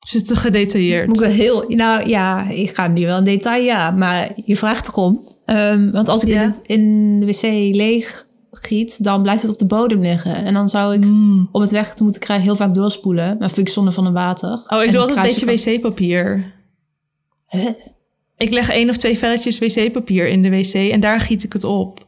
Is 0.07 0.13
het 0.13 0.27
te 0.27 0.35
gedetailleerd? 0.35 1.07
Moet 1.07 1.15
ik 1.21 1.23
wel 1.23 1.31
heel... 1.31 1.63
Nou 1.67 2.07
ja, 2.09 2.49
ik 2.49 2.69
ga 2.69 2.87
nu 2.87 3.05
wel 3.05 3.17
in 3.17 3.23
detail, 3.23 3.63
ja. 3.63 3.91
Maar 3.91 4.31
je 4.45 4.55
vraagt 4.55 4.87
erom. 4.87 5.25
Ehm, 5.45 5.91
want 5.91 6.07
als 6.07 6.23
ik 6.23 6.29
Ja. 6.29 6.35
in, 6.41 6.47
het, 6.47 6.59
in 6.63 7.19
de 7.19 7.25
wc 7.25 7.41
leeg 7.75 8.25
giet, 8.51 9.03
dan 9.03 9.21
blijft 9.21 9.41
het 9.41 9.51
op 9.51 9.57
de 9.57 9.65
bodem 9.65 10.01
liggen. 10.01 10.35
En 10.35 10.53
dan 10.53 10.69
zou 10.69 10.93
ik, 10.93 11.05
Mm. 11.05 11.49
om 11.51 11.61
het 11.61 11.71
weg 11.71 11.93
te 11.93 12.03
moeten 12.03 12.21
krijgen, 12.21 12.45
heel 12.45 12.55
vaak 12.55 12.73
doorspoelen. 12.73 13.37
Maar 13.39 13.49
vind 13.51 13.67
ik 13.67 13.73
zonde 13.73 13.91
van 13.91 14.05
het 14.05 14.13
water. 14.13 14.49
Oh, 14.67 14.79
ik 14.79 14.85
En 14.85 14.91
doe 14.91 15.01
altijd 15.01 15.41
een 15.41 15.47
beetje 15.47 15.73
wc-papier. 15.73 16.53
Huh? 17.47 17.65
Ik 18.37 18.49
leg 18.53 18.69
één 18.69 18.89
of 18.89 18.97
twee 18.97 19.17
velletjes 19.17 19.59
wc-papier 19.59 20.27
in 20.27 20.41
de 20.41 20.49
wc 20.49 20.73
en 20.73 20.99
daar 20.99 21.19
giet 21.19 21.43
ik 21.43 21.53
het 21.53 21.63
op. 21.63 22.07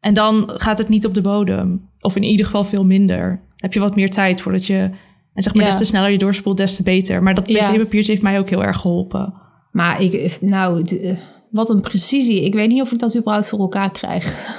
En 0.00 0.14
dan 0.14 0.50
gaat 0.54 0.78
het 0.78 0.88
niet 0.88 1.06
op 1.06 1.14
de 1.14 1.20
bodem. 1.20 1.88
Of 2.00 2.16
in 2.16 2.22
ieder 2.22 2.46
geval 2.46 2.64
veel 2.64 2.84
minder. 2.84 3.40
Heb 3.56 3.72
je 3.72 3.80
wat 3.80 3.94
meer 3.96 4.10
tijd 4.10 4.40
voordat 4.40 4.66
je... 4.66 4.90
En 5.34 5.42
zeg 5.42 5.54
maar, 5.54 5.62
Ja. 5.64 5.68
des 5.68 5.78
te 5.78 5.84
sneller 5.84 6.10
je 6.10 6.18
doorspoelt, 6.18 6.56
des 6.56 6.76
te 6.76 6.82
beter. 6.82 7.22
Maar 7.22 7.34
dat 7.34 7.48
Ja. 7.48 7.70
wc-papiertje 7.72 8.12
heeft 8.12 8.24
mij 8.24 8.38
ook 8.38 8.48
heel 8.48 8.64
erg 8.64 8.76
geholpen. 8.80 9.34
Maar 9.72 10.02
ik... 10.02 10.38
Nou, 10.40 10.82
d- 10.84 10.98
eh, 11.00 11.16
wat 11.50 11.70
een 11.70 11.80
precisie. 11.80 12.44
Ik 12.44 12.54
weet 12.54 12.68
niet 12.70 12.82
of 12.82 12.92
ik 12.92 12.98
dat 12.98 13.16
überhaupt 13.16 13.48
voor 13.48 13.58
elkaar 13.60 13.90
krijg. 13.90 14.54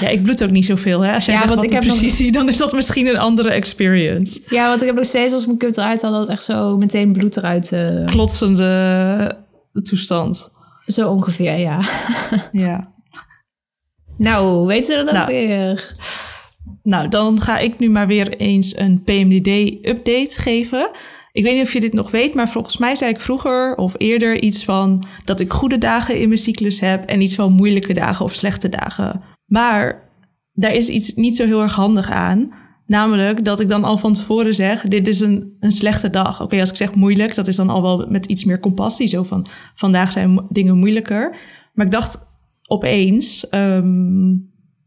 Ja, 0.00 0.08
ik 0.08 0.22
bloed 0.22 0.42
ook 0.44 0.50
niet 0.50 0.64
zoveel, 0.66 1.00
hè? 1.00 1.14
Als 1.14 1.24
jij 1.24 1.34
Ja, 1.34 1.40
zegt 1.40 1.54
wat 1.54 1.64
ik 1.64 1.70
nog- 1.70 1.80
precisie, 1.80 2.32
dan 2.32 2.48
is 2.48 2.56
dat 2.58 2.72
misschien 2.72 3.06
een 3.06 3.18
andere 3.18 3.50
experience. 3.50 4.40
Ja, 4.48 4.68
want 4.68 4.80
ik 4.80 4.86
heb 4.86 4.96
nog 4.96 5.04
steeds 5.04 5.32
als 5.32 5.46
mijn 5.46 5.58
cup 5.58 5.76
eruit 5.76 6.02
had, 6.02 6.12
dat 6.12 6.28
echt 6.28 6.44
zo 6.44 6.76
meteen 6.76 7.12
bloed 7.12 7.36
eruit... 7.36 7.72
eh, 7.72 8.06
Klotsende 8.06 9.38
toestand. 9.82 10.50
zo 10.86 11.08
ongeveer, 11.10 11.56
ja. 11.58 11.80
Ja. 12.52 12.92
Nou, 14.18 14.66
weten 14.66 14.90
we 14.90 15.04
dat 15.04 15.08
ook 15.08 15.12
Nou. 15.20 15.26
weer? 15.32 15.94
Nou, 16.82 17.08
dan 17.08 17.40
ga 17.40 17.58
ik 17.58 17.78
nu 17.78 17.90
maar 17.90 18.06
weer 18.06 18.28
eens 18.36 18.76
een 18.76 19.02
PMDD-update 19.04 20.30
geven. 20.40 20.90
Ik 21.32 21.42
weet 21.42 21.54
niet 21.54 21.66
of 21.66 21.72
je 21.72 21.80
dit 21.80 21.92
nog 21.92 22.10
weet, 22.10 22.34
maar 22.34 22.48
volgens 22.48 22.76
mij 22.76 22.94
zei 22.94 23.10
ik 23.10 23.20
vroeger 23.20 23.74
of 23.74 23.94
eerder 23.96 24.42
iets 24.42 24.64
van 24.64 25.04
dat 25.24 25.40
ik 25.40 25.52
goede 25.52 25.78
dagen 25.78 26.20
in 26.20 26.28
mijn 26.28 26.40
cyclus 26.40 26.80
heb 26.80 27.04
en 27.04 27.20
iets 27.20 27.34
van 27.34 27.52
moeilijke 27.52 27.92
dagen 27.92 28.24
of 28.24 28.34
slechte 28.34 28.68
dagen. 28.68 29.22
Maar 29.46 30.10
daar 30.52 30.74
is 30.74 30.88
iets 30.88 31.14
niet 31.14 31.36
zo 31.36 31.44
heel 31.44 31.62
erg 31.62 31.74
handig 31.74 32.10
aan. 32.10 32.52
Namelijk 32.86 33.44
dat 33.44 33.60
ik 33.60 33.68
dan 33.68 33.84
al 33.84 33.98
van 33.98 34.12
tevoren 34.12 34.54
zeg: 34.54 34.82
dit 34.82 35.08
is 35.08 35.20
een, 35.20 35.56
een 35.60 35.72
slechte 35.72 36.10
dag. 36.10 36.42
Oké, 36.42 36.60
als 36.60 36.70
ik 36.70 36.76
zeg 36.76 36.94
moeilijk, 36.94 37.34
dat 37.34 37.48
is 37.48 37.56
dan 37.56 37.70
al 37.70 37.82
wel 37.82 38.06
met 38.08 38.26
iets 38.26 38.44
meer 38.44 38.60
compassie. 38.60 39.08
Zo 39.08 39.22
van 39.22 39.46
vandaag 39.74 40.12
zijn 40.12 40.46
dingen 40.48 40.78
moeilijker. 40.78 41.36
Maar 41.74 41.86
ik 41.86 41.92
dacht 41.92 42.18
opeens. 42.66 43.48
ehm, 43.48 44.30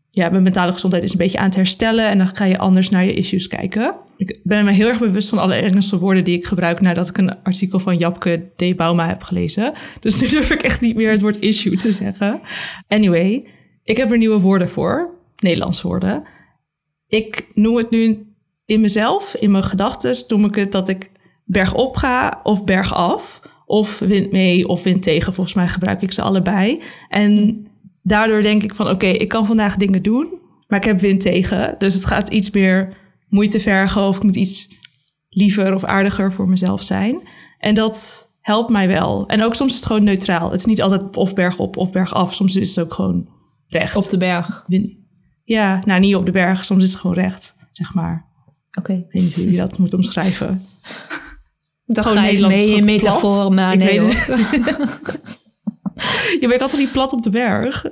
ja, 0.09 0.29
mijn 0.29 0.43
mentale 0.43 0.71
gezondheid 0.71 1.03
is 1.03 1.11
een 1.11 1.17
beetje 1.17 1.37
aan 1.37 1.45
het 1.45 1.55
herstellen. 1.55 2.09
En 2.09 2.17
dan 2.17 2.35
ga 2.35 2.45
je 2.45 2.57
anders 2.57 2.89
naar 2.89 3.05
je 3.05 3.13
issues 3.13 3.47
kijken. 3.47 3.95
Ik 4.17 4.39
ben 4.43 4.65
me 4.65 4.71
heel 4.71 4.87
erg 4.87 4.99
bewust 4.99 5.29
van 5.29 5.37
alle 5.37 5.53
Engelse 5.53 5.99
woorden 5.99 6.23
die 6.23 6.37
ik 6.37 6.45
gebruik 6.45 6.81
nadat 6.81 7.09
ik 7.09 7.17
een 7.17 7.43
artikel 7.43 7.79
van 7.79 7.97
Japke 7.97 8.51
D. 8.55 8.75
Bauma 8.75 9.07
heb 9.07 9.23
gelezen. 9.23 9.73
Dus 9.99 10.21
nu 10.21 10.27
durf 10.27 10.51
ik 10.51 10.61
echt 10.61 10.81
niet 10.81 10.95
meer 10.95 11.11
het 11.11 11.21
woord 11.21 11.41
issue 11.41 11.77
te 11.77 11.91
zeggen. 11.91 12.39
Anyway, 12.87 13.47
ik 13.83 13.97
heb 13.97 14.11
er 14.11 14.17
nieuwe 14.17 14.39
woorden 14.39 14.69
voor. 14.69 15.13
Nederlandse 15.35 15.87
woorden. 15.87 16.23
Ik 17.07 17.47
noem 17.53 17.75
het 17.77 17.89
nu 17.89 18.25
in 18.65 18.81
mezelf, 18.81 19.35
in 19.35 19.51
mijn 19.51 19.63
gedachten, 19.63 20.15
noem 20.27 20.45
ik 20.45 20.55
het 20.55 20.71
dat 20.71 20.89
ik 20.89 21.11
bergop 21.45 21.95
ga 21.95 22.39
of 22.43 22.63
bergaf. 22.63 23.41
Of 23.65 23.99
wind 23.99 24.31
mee 24.31 24.67
of 24.67 24.83
wind 24.83 25.01
tegen. 25.01 25.33
Volgens 25.33 25.55
mij 25.55 25.67
gebruik 25.67 26.01
ik 26.01 26.11
ze 26.11 26.21
allebei. 26.21 26.81
En 27.09 27.65
daardoor 28.01 28.41
denk 28.41 28.63
ik 28.63 28.75
van 28.75 28.89
oké, 28.89 29.07
ik 29.07 29.27
kan 29.27 29.45
vandaag 29.45 29.77
dingen 29.77 30.01
doen, 30.01 30.39
maar 30.67 30.79
ik 30.79 30.85
heb 30.85 30.99
wind 30.99 31.21
tegen. 31.21 31.75
Dus 31.77 31.93
het 31.93 32.05
gaat 32.05 32.29
iets 32.29 32.51
meer 32.51 32.93
moeite 33.35 33.59
vergen 33.59 34.01
of 34.01 34.15
ik 34.15 34.23
moet 34.23 34.35
iets 34.35 34.67
liever 35.29 35.75
of 35.75 35.83
aardiger 35.83 36.33
voor 36.33 36.49
mezelf 36.49 36.81
zijn. 36.81 37.19
En 37.59 37.75
dat 37.75 38.27
helpt 38.41 38.69
mij 38.69 38.87
wel. 38.87 39.27
En 39.27 39.43
ook 39.43 39.55
soms 39.55 39.71
is 39.71 39.77
het 39.77 39.85
gewoon 39.85 40.03
neutraal. 40.03 40.51
Het 40.51 40.59
is 40.59 40.65
niet 40.65 40.81
altijd 40.81 41.17
of 41.17 41.33
bergop 41.33 41.77
of 41.77 41.91
bergaf. 41.91 42.33
Soms 42.33 42.55
is 42.55 42.75
het 42.75 42.85
ook 42.85 42.93
gewoon 42.93 43.29
recht. 43.67 43.95
Op 43.95 44.09
de 44.09 44.17
berg. 44.17 44.65
Ja, 45.43 45.81
nou 45.85 45.99
niet 45.99 46.15
op 46.15 46.25
de 46.25 46.31
berg. 46.31 46.65
Soms 46.65 46.83
is 46.83 46.89
het 46.89 46.99
gewoon 46.99 47.15
recht, 47.15 47.55
zeg 47.71 47.93
maar. 47.93 48.25
Oké. 48.77 48.93
Ik 48.93 49.05
weet 49.11 49.23
niet 49.23 49.35
hoe 49.35 49.51
je 49.51 49.57
dat 49.57 49.77
moet 49.77 49.93
omschrijven. 49.93 50.61
Gewoon 51.87 52.13
ga 52.13 52.21
Nederlands 52.21 52.57
mee 52.57 52.75
in 52.75 52.85
metafoor, 52.85 53.53
maar 53.53 53.77
nee 53.77 54.01
weet 54.01 54.25
hoor. 54.25 54.39
Je 56.41 56.47
bent 56.47 56.61
altijd 56.61 56.81
niet 56.81 56.91
plat 56.91 57.13
op 57.13 57.23
de 57.23 57.29
berg. 57.29 57.85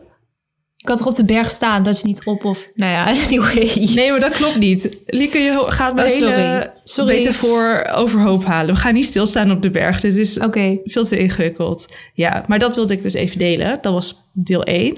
Ik 0.84 0.90
had 0.90 1.00
er 1.00 1.08
op 1.08 1.16
de 1.16 1.26
berg 1.26 1.50
staan, 1.50 1.84
dat 1.84 2.00
je 2.02 2.08
niet 2.08 2.26
op 2.26 2.46
of... 2.46 2.70
Nou 2.76 2.92
ja, 2.92 3.06
anyway. 3.26 3.90
Nee, 3.96 4.12
maar 4.12 4.20
dat 4.20 4.36
klopt 4.36 4.58
niet. 4.58 4.98
Lieke, 5.06 5.38
je 5.38 5.64
gaat 5.68 5.96
mijn 5.96 6.08
Oh, 6.08 6.14
sorry. 6.14 6.34
hele 6.34 6.74
Sorry. 6.84 7.16
metafoor 7.18 7.86
overhoop 7.94 8.46
halen. 8.46 8.76
We 8.76 8.82
gaan 8.82 8.94
niet 8.94 9.06
stilstaan 9.06 9.52
op 9.52 9.62
de 9.62 9.72
berg. 9.72 10.00
Dit 10.00 10.16
is 10.16 10.38
veel 10.84 11.06
te 11.06 11.18
ingewikkeld. 11.18 11.96
Ja, 12.14 12.44
maar 12.48 12.60
dat 12.60 12.76
wilde 12.76 12.94
ik 12.94 13.02
dus 13.02 13.14
even 13.14 13.38
delen. 13.38 13.78
Dat 13.82 13.94
was 13.94 14.16
deel 14.34 14.64
1. 14.64 14.98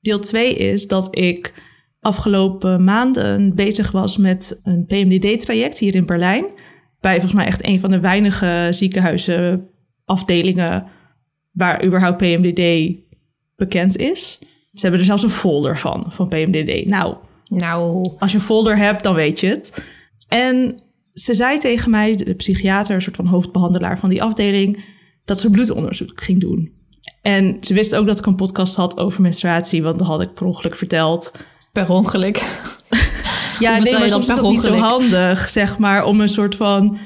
Deel 0.00 0.18
2 0.18 0.54
is 0.54 0.86
dat 0.86 1.16
ik 1.16 1.52
afgelopen 2.00 2.84
maanden 2.84 3.54
bezig 3.54 3.90
was 3.90 4.16
met 4.16 4.60
een 4.62 4.86
PMDD-traject 4.86 5.78
hier 5.78 5.94
in 5.94 6.06
Berlijn. 6.06 6.44
Bij 7.00 7.12
volgens 7.12 7.34
mij 7.34 7.46
echt 7.46 7.64
een 7.64 7.80
van 7.80 7.90
de 7.90 8.00
weinige 8.00 8.68
ziekenhuizen, 8.70 9.68
afdelingen 10.04 10.86
waar 11.52 11.84
überhaupt 11.84 12.16
PMDD 12.16 12.94
bekend 13.56 13.96
is. 13.96 14.38
Ze 14.72 14.80
hebben 14.80 15.00
er 15.00 15.06
zelfs 15.06 15.22
een 15.22 15.30
folder 15.30 15.78
van, 15.78 16.06
van 16.08 16.28
PMDD. 16.28 16.86
Nou, 16.86 17.16
Nou, 17.48 18.10
als 18.18 18.30
je 18.32 18.36
een 18.38 18.44
folder 18.44 18.76
hebt, 18.76 19.02
dan 19.02 19.14
weet 19.14 19.40
je 19.40 19.46
het. 19.48 19.84
En 20.28 20.82
ze 21.12 21.34
zei 21.34 21.58
tegen 21.58 21.90
mij, 21.90 22.16
de 22.16 22.34
psychiater, 22.34 22.94
een 22.94 23.02
soort 23.02 23.16
van 23.16 23.26
hoofdbehandelaar 23.26 23.98
van 23.98 24.08
die 24.08 24.22
afdeling, 24.22 24.84
dat 25.24 25.40
ze 25.40 25.50
bloedonderzoek 25.50 26.22
ging 26.22 26.40
doen. 26.40 26.72
En 27.22 27.56
ze 27.60 27.74
wist 27.74 27.94
ook 27.94 28.06
dat 28.06 28.18
ik 28.18 28.26
een 28.26 28.34
podcast 28.36 28.74
had 28.76 28.98
over 28.98 29.22
menstruatie, 29.22 29.82
want 29.82 29.98
dat 29.98 30.08
had 30.08 30.22
ik 30.22 30.34
per 30.34 30.46
ongeluk 30.46 30.76
verteld. 30.76 31.32
per 31.72 31.88
ongeluk. 31.90 32.42
Ja, 33.58 33.78
nee, 33.78 33.98
maar 33.98 34.08
soms 34.10 34.28
is 34.28 34.34
dat 34.34 34.44
niet 34.50 34.60
zo 34.60 34.74
handig, 34.76 35.48
zeg 35.48 35.78
maar, 35.78 36.04
om 36.04 36.20
een 36.20 36.28
soort 36.28 36.54
van 36.56 36.98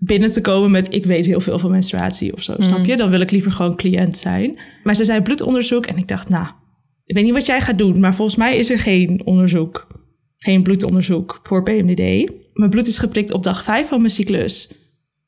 binnen 0.00 0.30
te 0.32 0.40
komen 0.40 0.70
met 0.70 0.94
ik 0.94 1.06
weet 1.06 1.24
heel 1.26 1.40
veel 1.40 1.58
van 1.58 1.70
menstruatie 1.70 2.32
of 2.32 2.42
zo, 2.42 2.52
Mm. 2.56 2.62
snap 2.62 2.84
je? 2.84 2.96
Dan 2.96 3.10
wil 3.10 3.20
ik 3.20 3.30
liever 3.30 3.52
gewoon 3.52 3.76
cliënt 3.76 4.16
zijn. 4.16 4.58
Maar 4.84 4.94
ze 4.94 5.04
zei 5.04 5.20
bloedonderzoek 5.20 5.86
en 5.86 5.96
ik 5.96 6.08
dacht, 6.08 6.28
nou, 6.28 6.46
ik 7.08 7.14
weet 7.14 7.24
niet 7.24 7.32
wat 7.32 7.46
jij 7.46 7.60
gaat 7.60 7.78
doen, 7.78 8.00
maar 8.00 8.14
volgens 8.14 8.36
mij 8.36 8.56
is 8.56 8.70
er 8.70 8.78
geen 8.78 9.20
onderzoek, 9.24 9.86
geen 10.32 10.62
bloedonderzoek 10.62 11.40
voor 11.42 11.62
PMDD. 11.62 12.30
Mijn 12.52 12.70
bloed 12.70 12.86
is 12.86 12.98
geprikt 12.98 13.32
op 13.32 13.42
dag 13.42 13.62
5 13.62 13.88
van 13.88 13.98
mijn 13.98 14.10
cyclus 14.10 14.70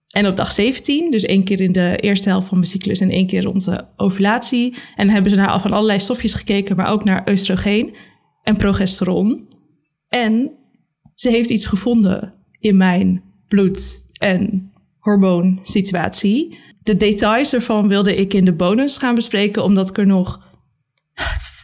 en 0.08 0.26
op 0.26 0.36
dag 0.36 0.52
17, 0.52 1.10
dus 1.10 1.24
één 1.24 1.44
keer 1.44 1.60
in 1.60 1.72
de 1.72 1.96
eerste 1.96 2.28
helft 2.28 2.48
van 2.48 2.58
mijn 2.58 2.70
cyclus 2.70 3.00
en 3.00 3.10
één 3.10 3.26
keer 3.26 3.42
rond 3.42 3.64
de 3.64 3.84
ovulatie. 3.96 4.74
En 4.74 5.04
dan 5.04 5.14
hebben 5.14 5.30
ze 5.30 5.36
naar 5.36 5.60
van 5.60 5.72
allerlei 5.72 6.00
stofjes 6.00 6.34
gekeken, 6.34 6.76
maar 6.76 6.90
ook 6.90 7.04
naar 7.04 7.30
oestrogeen 7.30 7.96
en 8.42 8.56
progesteron. 8.56 9.48
En 10.08 10.50
ze 11.14 11.30
heeft 11.30 11.50
iets 11.50 11.66
gevonden 11.66 12.34
in 12.58 12.76
mijn 12.76 13.22
bloed- 13.48 14.08
en 14.12 14.72
hormoonsituatie. 14.98 16.58
De 16.82 16.96
details 16.96 17.52
ervan 17.52 17.88
wilde 17.88 18.16
ik 18.16 18.34
in 18.34 18.44
de 18.44 18.54
bonus 18.54 18.96
gaan 18.96 19.14
bespreken, 19.14 19.64
omdat 19.64 19.88
ik 19.88 19.98
er 19.98 20.06
nog. 20.06 20.48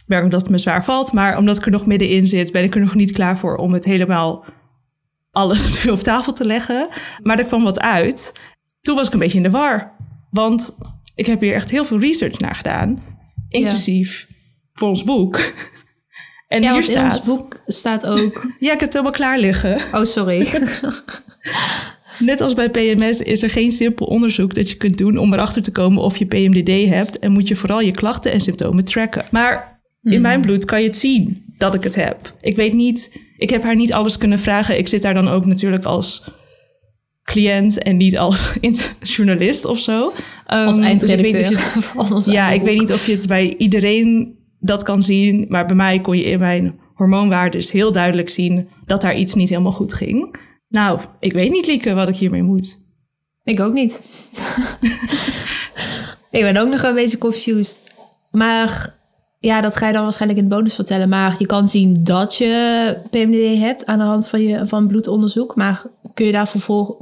Merk 0.07 0.31
dat 0.31 0.41
het 0.41 0.49
me 0.49 0.57
zwaar 0.57 0.83
valt, 0.83 1.11
maar 1.11 1.37
omdat 1.37 1.57
ik 1.57 1.65
er 1.65 1.71
nog 1.71 1.85
middenin 1.85 2.27
zit, 2.27 2.51
ben 2.51 2.63
ik 2.63 2.75
er 2.75 2.81
nog 2.81 2.95
niet 2.95 3.11
klaar 3.11 3.37
voor 3.37 3.55
om 3.55 3.73
het 3.73 3.85
helemaal 3.85 4.45
alles 5.31 5.71
nu 5.83 5.91
op 5.91 5.99
tafel 5.99 6.33
te 6.33 6.45
leggen. 6.45 6.87
Maar 7.23 7.39
er 7.39 7.45
kwam 7.45 7.63
wat 7.63 7.79
uit. 7.79 8.33
Toen 8.81 8.95
was 8.95 9.07
ik 9.07 9.13
een 9.13 9.19
beetje 9.19 9.37
in 9.37 9.43
de 9.43 9.49
war. 9.49 9.95
Want 10.29 10.77
ik 11.15 11.25
heb 11.25 11.41
hier 11.41 11.53
echt 11.53 11.71
heel 11.71 11.85
veel 11.85 11.99
research 11.99 12.39
naar 12.39 12.55
gedaan. 12.55 13.03
Inclusief 13.49 14.27
voor 14.73 14.87
ons 14.87 15.03
boek. 15.03 15.39
En 16.47 16.61
Ja, 16.61 16.73
hier 16.73 16.81
want 16.81 16.89
in 16.89 17.09
staat... 17.09 17.17
ons 17.17 17.27
boek 17.27 17.61
staat 17.65 18.05
ook... 18.05 18.45
Ja, 18.59 18.73
ik 18.73 18.79
heb 18.79 18.79
het 18.79 18.91
helemaal 18.91 19.11
klaar 19.11 19.39
liggen. 19.39 19.75
Oh, 19.75 20.03
sorry. 20.03 20.47
Net 22.19 22.41
als 22.41 22.53
bij 22.53 22.69
PMS 22.69 23.21
is 23.21 23.43
er 23.43 23.49
geen 23.49 23.71
simpel 23.71 24.05
onderzoek 24.05 24.53
dat 24.53 24.69
je 24.69 24.75
kunt 24.75 24.97
doen 24.97 25.17
om 25.17 25.33
erachter 25.33 25.61
te 25.61 25.71
komen 25.71 26.03
of 26.03 26.17
je 26.17 26.25
PMDD 26.25 26.89
hebt. 26.89 27.19
En 27.19 27.31
moet 27.31 27.47
je 27.47 27.55
vooral 27.55 27.79
je 27.79 27.91
klachten 27.91 28.31
en 28.31 28.41
symptomen 28.41 28.85
tracken. 28.85 29.25
Maar 29.31 29.76
in 30.03 30.21
mijn 30.21 30.41
bloed 30.41 30.65
kan 30.65 30.79
je 30.81 30.87
het 30.87 30.97
zien 30.97 31.43
dat 31.57 31.73
ik 31.73 31.83
het 31.83 31.95
heb. 31.95 32.33
Ik 32.41 32.55
weet 32.55 32.73
niet, 32.73 33.19
ik 33.37 33.49
heb 33.49 33.63
haar 33.63 33.75
niet 33.75 33.93
alles 33.93 34.17
kunnen 34.17 34.39
vragen. 34.39 34.77
Ik 34.77 34.87
zit 34.87 35.01
daar 35.01 35.13
dan 35.13 35.27
ook 35.27 35.45
natuurlijk 35.45 35.85
als 35.85 36.23
cliënt 37.23 37.77
en 37.77 37.97
niet 37.97 38.17
als 38.17 38.53
journalist 39.15 39.65
of 39.65 39.79
zo. 39.79 40.11
Als 40.45 40.77
Ehm, 40.77 40.97
dus 40.97 41.09
ik 41.09 41.19
weet 41.21 41.33
eindredacteur 41.33 41.49
je- 41.49 41.81
van 42.05 42.13
ons 42.13 42.25
ja, 42.25 42.49
ik 42.51 42.61
weet 42.61 42.79
niet 42.79 42.93
of 42.93 43.05
je 43.07 43.11
het 43.15 43.27
bij 43.27 43.55
iedereen 43.57 44.35
dat 44.59 44.83
kan 44.83 45.03
zien. 45.03 45.45
Maar 45.49 45.65
bij 45.65 45.75
mij 45.75 46.01
kon 46.01 46.17
je 46.17 46.23
in 46.23 46.39
mijn 46.39 46.79
hormoonwaardes 46.93 47.71
heel 47.71 47.91
duidelijk 47.91 48.29
zien 48.29 48.67
dat 48.85 49.01
daar 49.01 49.17
iets 49.17 49.33
niet 49.33 49.49
helemaal 49.49 49.71
goed 49.71 49.93
ging. 49.93 50.35
Nou, 50.69 50.99
ik 51.19 51.33
weet 51.33 51.51
niet, 51.51 51.67
Lieke, 51.67 51.93
wat 51.93 52.07
ik 52.07 52.15
hiermee 52.15 52.43
moet. 52.43 52.77
Ik 53.43 53.59
ook 53.59 53.73
niet. 53.73 54.01
ik 56.31 56.41
ben 56.41 56.57
ook 56.57 56.69
nog 56.69 56.83
een 56.83 56.93
beetje 56.95 57.17
confused. 57.17 57.83
Maar 58.31 58.95
ja, 59.47 59.61
dat 59.61 59.77
ga 59.77 59.87
je 59.87 59.93
dan 59.93 60.03
waarschijnlijk 60.03 60.41
in 60.41 60.49
de 60.49 60.55
bonus 60.55 60.75
vertellen. 60.75 61.09
Maar 61.09 61.35
je 61.39 61.45
kan 61.45 61.69
zien 61.69 62.03
dat 62.03 62.35
je 62.35 62.97
PMDD 63.09 63.59
hebt 63.59 63.85
aan 63.85 63.97
de 63.97 64.05
hand 64.05 64.27
van 64.27 64.41
je 64.41 64.67
van 64.67 64.87
bloedonderzoek. 64.87 65.55
Maar 65.55 65.83
kun 66.13 66.25
je 66.25 66.31
daar 66.31 66.47
vervolgens... 66.47 66.97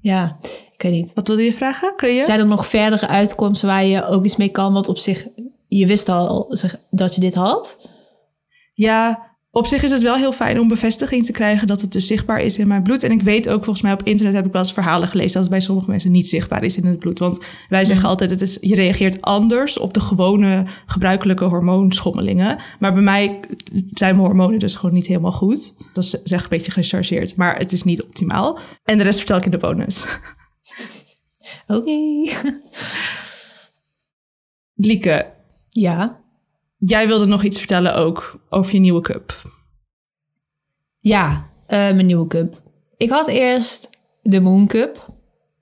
Ja, 0.00 0.36
ik 0.72 0.82
weet 0.82 0.92
niet. 0.92 1.14
Wat 1.14 1.28
wilde 1.28 1.44
je 1.44 1.52
vragen? 1.52 1.96
Kun 1.96 2.14
je? 2.14 2.22
Zijn 2.22 2.40
er 2.40 2.46
nog 2.46 2.66
verdere 2.66 3.08
uitkomsten 3.08 3.68
waar 3.68 3.84
je 3.84 4.06
ook 4.06 4.24
iets 4.24 4.36
mee 4.36 4.48
kan? 4.48 4.72
Want 4.72 4.88
op 4.88 4.98
zich, 4.98 5.26
je 5.68 5.86
wist 5.86 6.08
al 6.08 6.46
zeg, 6.48 6.78
dat 6.90 7.14
je 7.14 7.20
dit 7.20 7.34
had. 7.34 7.88
Ja, 8.74 9.31
op 9.54 9.66
zich 9.66 9.82
is 9.82 9.90
het 9.90 10.02
wel 10.02 10.16
heel 10.16 10.32
fijn 10.32 10.60
om 10.60 10.68
bevestiging 10.68 11.24
te 11.24 11.32
krijgen 11.32 11.66
dat 11.66 11.80
het 11.80 11.92
dus 11.92 12.06
zichtbaar 12.06 12.40
is 12.40 12.58
in 12.58 12.68
mijn 12.68 12.82
bloed. 12.82 13.02
En 13.02 13.10
ik 13.10 13.22
weet 13.22 13.48
ook, 13.48 13.64
volgens 13.64 13.82
mij 13.82 13.92
op 13.92 14.02
internet 14.02 14.34
heb 14.34 14.46
ik 14.46 14.52
wel 14.52 14.62
eens 14.62 14.72
verhalen 14.72 15.08
gelezen 15.08 15.32
dat 15.32 15.42
het 15.42 15.50
bij 15.50 15.60
sommige 15.60 15.90
mensen 15.90 16.10
niet 16.10 16.28
zichtbaar 16.28 16.64
is 16.64 16.76
in 16.76 16.84
het 16.84 16.98
bloed. 16.98 17.18
Want 17.18 17.40
wij 17.68 17.84
zeggen 17.84 18.08
altijd, 18.08 18.30
het 18.30 18.40
is, 18.40 18.58
je 18.60 18.74
reageert 18.74 19.22
anders 19.22 19.78
op 19.78 19.94
de 19.94 20.00
gewone 20.00 20.66
gebruikelijke 20.86 21.44
hormoonschommelingen. 21.44 22.60
Maar 22.78 22.92
bij 22.92 23.02
mij 23.02 23.40
zijn 23.90 24.14
mijn 24.14 24.26
hormonen 24.26 24.58
dus 24.58 24.74
gewoon 24.74 24.94
niet 24.94 25.06
helemaal 25.06 25.32
goed. 25.32 25.74
Dat 25.92 26.04
is 26.04 26.10
zeg 26.10 26.42
een 26.42 26.48
beetje 26.48 26.72
gechargeerd, 26.72 27.36
maar 27.36 27.58
het 27.58 27.72
is 27.72 27.82
niet 27.82 28.02
optimaal. 28.02 28.58
En 28.84 28.98
de 28.98 29.04
rest 29.04 29.18
vertel 29.18 29.36
ik 29.36 29.44
in 29.44 29.50
de 29.50 29.58
bonus. 29.58 30.06
Oké. 31.66 31.98
Lieke, 34.74 35.32
Ja. 35.70 36.21
Jij 36.84 37.06
wilde 37.06 37.26
nog 37.26 37.42
iets 37.42 37.58
vertellen 37.58 37.94
ook 37.94 38.40
over 38.48 38.74
je 38.74 38.80
nieuwe 38.80 39.00
cup. 39.00 39.42
Ja, 40.98 41.50
eh, 41.66 41.78
mijn 41.78 42.06
nieuwe 42.06 42.26
cup. 42.26 42.62
Ik 42.96 43.10
had 43.10 43.26
eerst 43.26 43.90
de 44.22 44.40
Moon 44.40 44.66
Cup. 44.66 45.10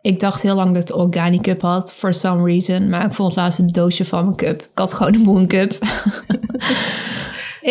Ik 0.00 0.20
dacht 0.20 0.42
heel 0.42 0.54
lang 0.54 0.72
dat 0.72 0.83
ik 0.83 0.88
de 0.88 0.96
Organic 0.96 1.40
Cup 1.40 1.62
had, 1.62 1.92
for 1.92 2.14
some 2.14 2.44
reason. 2.44 2.88
Maar 2.88 3.04
ik 3.04 3.12
vond 3.12 3.37
laatst 3.37 3.59
een 3.59 3.68
doosje 3.68 4.04
van 4.04 4.24
mijn 4.24 4.37
cup. 4.37 4.62
Ik 4.62 4.68
had 4.74 4.94
gewoon 4.94 5.12
de 5.12 5.18
Moon 5.18 5.46
Cup. 5.46 5.72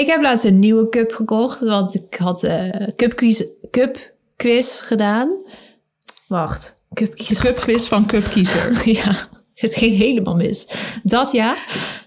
ik 0.01 0.07
heb 0.07 0.21
laatst 0.21 0.45
een 0.45 0.59
nieuwe 0.59 0.89
cup 0.89 1.11
gekocht, 1.11 1.61
want 1.61 1.95
ik 1.95 2.17
had 2.17 2.43
eh 2.43 2.87
cup, 2.95 3.15
quiz, 3.15 3.43
cup 3.71 4.13
quiz 4.35 4.81
gedaan. 4.81 5.29
Wacht, 6.27 6.81
cup 6.93 7.15
quiz. 7.15 7.27
De 7.27 7.35
cupquiz 7.35 7.87
van 7.87 8.07
Cupkiezer. 8.11 8.89
Ja, 8.89 9.15
het 9.53 9.75
ging 9.75 9.97
helemaal 9.97 10.35
mis. 10.35 10.67
Dat 11.03 11.31
ja. 11.31 11.57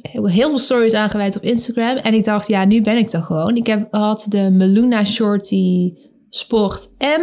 Ik 0.03 0.11
heel 0.13 0.49
veel 0.49 0.59
stories 0.59 0.95
aangeweid 0.95 1.37
op 1.37 1.43
Instagram. 1.43 1.97
En 1.97 2.15
ik 2.15 2.25
dacht, 2.25 2.49
ja, 2.49 2.65
nu 2.65 2.81
ben 2.81 2.97
ik 2.97 3.13
er 3.13 3.23
gewoon. 3.23 3.57
Ik 3.57 3.67
heb, 3.67 3.95
had 3.95 4.27
de 4.29 4.51
Meluna 4.51 5.05
Shorty 5.05 5.95
Sport 6.29 6.91
M 6.99 7.23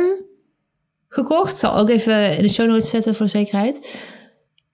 gekocht. 1.08 1.52
Ik 1.52 1.58
zal 1.58 1.78
ook 1.78 1.90
even 1.90 2.38
in 2.38 2.44
de 2.44 2.50
show 2.50 2.68
notes 2.68 2.90
zetten 2.90 3.16
voor 3.16 3.28
zekerheid. 3.28 4.08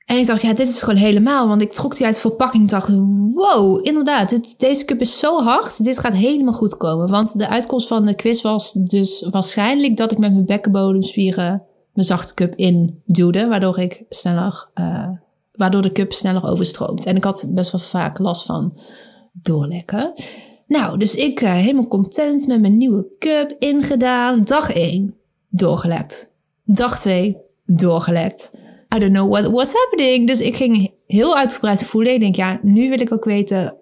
En 0.06 0.18
ik 0.18 0.28
dacht, 0.28 0.42
ja, 0.42 0.54
dit 0.54 0.68
is 0.68 0.84
gewoon 0.84 1.00
helemaal. 1.00 1.48
Want 1.48 1.62
ik 1.62 1.72
trok 1.72 1.98
die 1.98 2.06
uit 2.06 2.20
verpakking 2.20 2.64
en 2.64 2.70
dacht, 2.70 2.90
wow, 3.34 3.88
inderdaad. 3.88 4.30
Dit, 4.30 4.60
deze 4.60 4.86
cup 4.86 5.02
is 5.02 5.20
zo 5.20 5.44
hard. 5.44 5.84
Dit 5.84 6.00
gaat 6.00 6.14
helemaal 6.14 6.54
goed 6.54 6.78
komen. 6.78 7.10
Want 7.10 7.40
de 7.40 7.50
uitkomst 7.50 7.88
van 7.88 8.06
de 8.06 8.16
quiz 8.16 8.42
was 8.42 8.72
dus 8.72 9.28
waarschijnlijk 9.30 9.98
dat 9.98 10.12
ik 10.12 10.18
met 10.18 10.32
mijn 10.32 10.46
bekkenbodemspieren 10.46 11.64
mijn 11.94 12.08
zachte 12.08 12.34
cup 12.34 12.56
in 12.56 13.02
duwde. 13.06 13.48
Waardoor 13.48 13.80
ik 13.80 14.04
sneller, 14.10 14.70
eh, 14.74 15.10
waardoor 15.58 15.82
de 15.82 15.92
cup 15.92 16.14
sneller 16.14 16.50
overstroomt. 16.50 17.06
En 17.06 17.16
ik 17.16 17.24
had 17.24 17.46
best 17.48 17.72
wel 17.72 17.82
vaak 17.82 18.20
last 18.20 18.46
van 18.46 18.78
doorlekken. 19.34 20.12
Nou, 20.68 20.98
dus 20.98 21.16
ik 21.16 21.42
eh, 21.42 21.54
helemaal 21.54 21.88
content 21.88 22.48
met 22.48 22.62
mijn 22.62 22.78
nieuwe 22.78 23.06
cup 23.20 23.56
ingedaan. 23.60 24.44
Dag 24.44 24.74
1, 24.74 25.16
doorgelekt. 25.50 26.34
Dag 26.64 27.00
2, 27.00 27.38
doorgelekt. 27.66 28.52
I 28.96 29.00
don't 29.00 29.14
know 29.14 29.32
what 29.32 29.52
was 29.52 29.74
happening. 29.74 30.28
Dus 30.28 30.42
ik 30.42 30.56
ging 30.56 30.94
heel 31.08 31.38
uitgebreid 31.38 31.84
voelen. 31.84 32.14
Ik 32.14 32.20
denk, 32.20 32.36
ja, 32.36 32.60
nu 32.62 32.90
wil 32.90 33.00
ik 33.00 33.12
ook 33.14 33.26
weten 33.26 33.78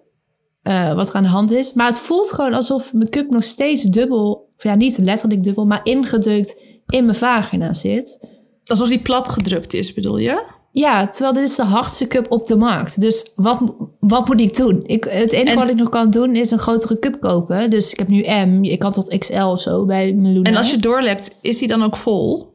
eh, 0.64 0.96
wat 0.96 1.10
er 1.10 1.16
aan 1.16 1.24
de 1.24 1.30
hand 1.30 1.52
is. 1.52 1.74
Maar 1.74 1.86
het 1.86 1.98
voelt 1.98 2.34
gewoon 2.34 2.54
alsof 2.54 2.94
mijn 2.94 3.10
cup 3.10 3.30
nog 3.30 3.44
steeds 3.44 3.84
dubbel, 3.84 4.50
of 4.58 4.64
ja, 4.64 4.76
niet 4.76 4.98
letterlijk 4.98 5.44
dubbel, 5.44 5.66
maar 5.66 5.82
ingedrukt 5.84 6.62
in 6.88 7.06
mijn 7.06 7.18
vagina 7.18 7.74
zit. 7.74 8.30
Alsof 8.66 8.90
die 8.90 9.00
plat 9.00 9.30
gedrukt 9.30 9.74
is, 9.74 9.94
bedoel 9.94 10.18
je? 10.18 10.53
Ja, 10.76 11.08
terwijl 11.08 11.34
dit 11.34 11.48
is 11.48 11.56
de 11.56 11.64
hardste 11.64 12.08
cup 12.08 12.32
op 12.32 12.46
de 12.48 12.56
markt. 12.56 13.02
Dus 13.02 13.32
wat, 13.36 13.76
wat 14.00 14.28
moet 14.28 14.42
ik 14.42 14.56
doen? 14.56 14.84
Ik, 14.86 15.04
het 15.04 15.32
enige 15.32 15.50
En- 15.52 15.56
wat 15.56 15.70
ik 15.70 15.76
nog 15.76 15.90
kan 15.90 16.12
doen 16.12 16.36
is 16.36 16.52
een 16.52 16.60
grotere 16.60 17.00
cup 17.00 17.20
kopen. 17.20 17.70
Dus 17.70 17.92
ik 17.92 17.98
heb 18.00 18.08
nu 18.08 18.22
M. 18.46 18.64
Ik 18.64 18.80
kan 18.80 18.92
tot 18.92 19.18
XL 19.18 19.34
of 19.42 19.62
zo 19.62 19.86
bij 19.86 20.14
Meloena. 20.14 20.50
En 20.50 20.56
als 20.56 20.72
je 20.72 20.78
doorlekt, 20.78 21.36
is 21.42 21.58
die 21.58 21.68
dan 21.68 21.84
ook 21.84 21.98
vol? 21.98 22.54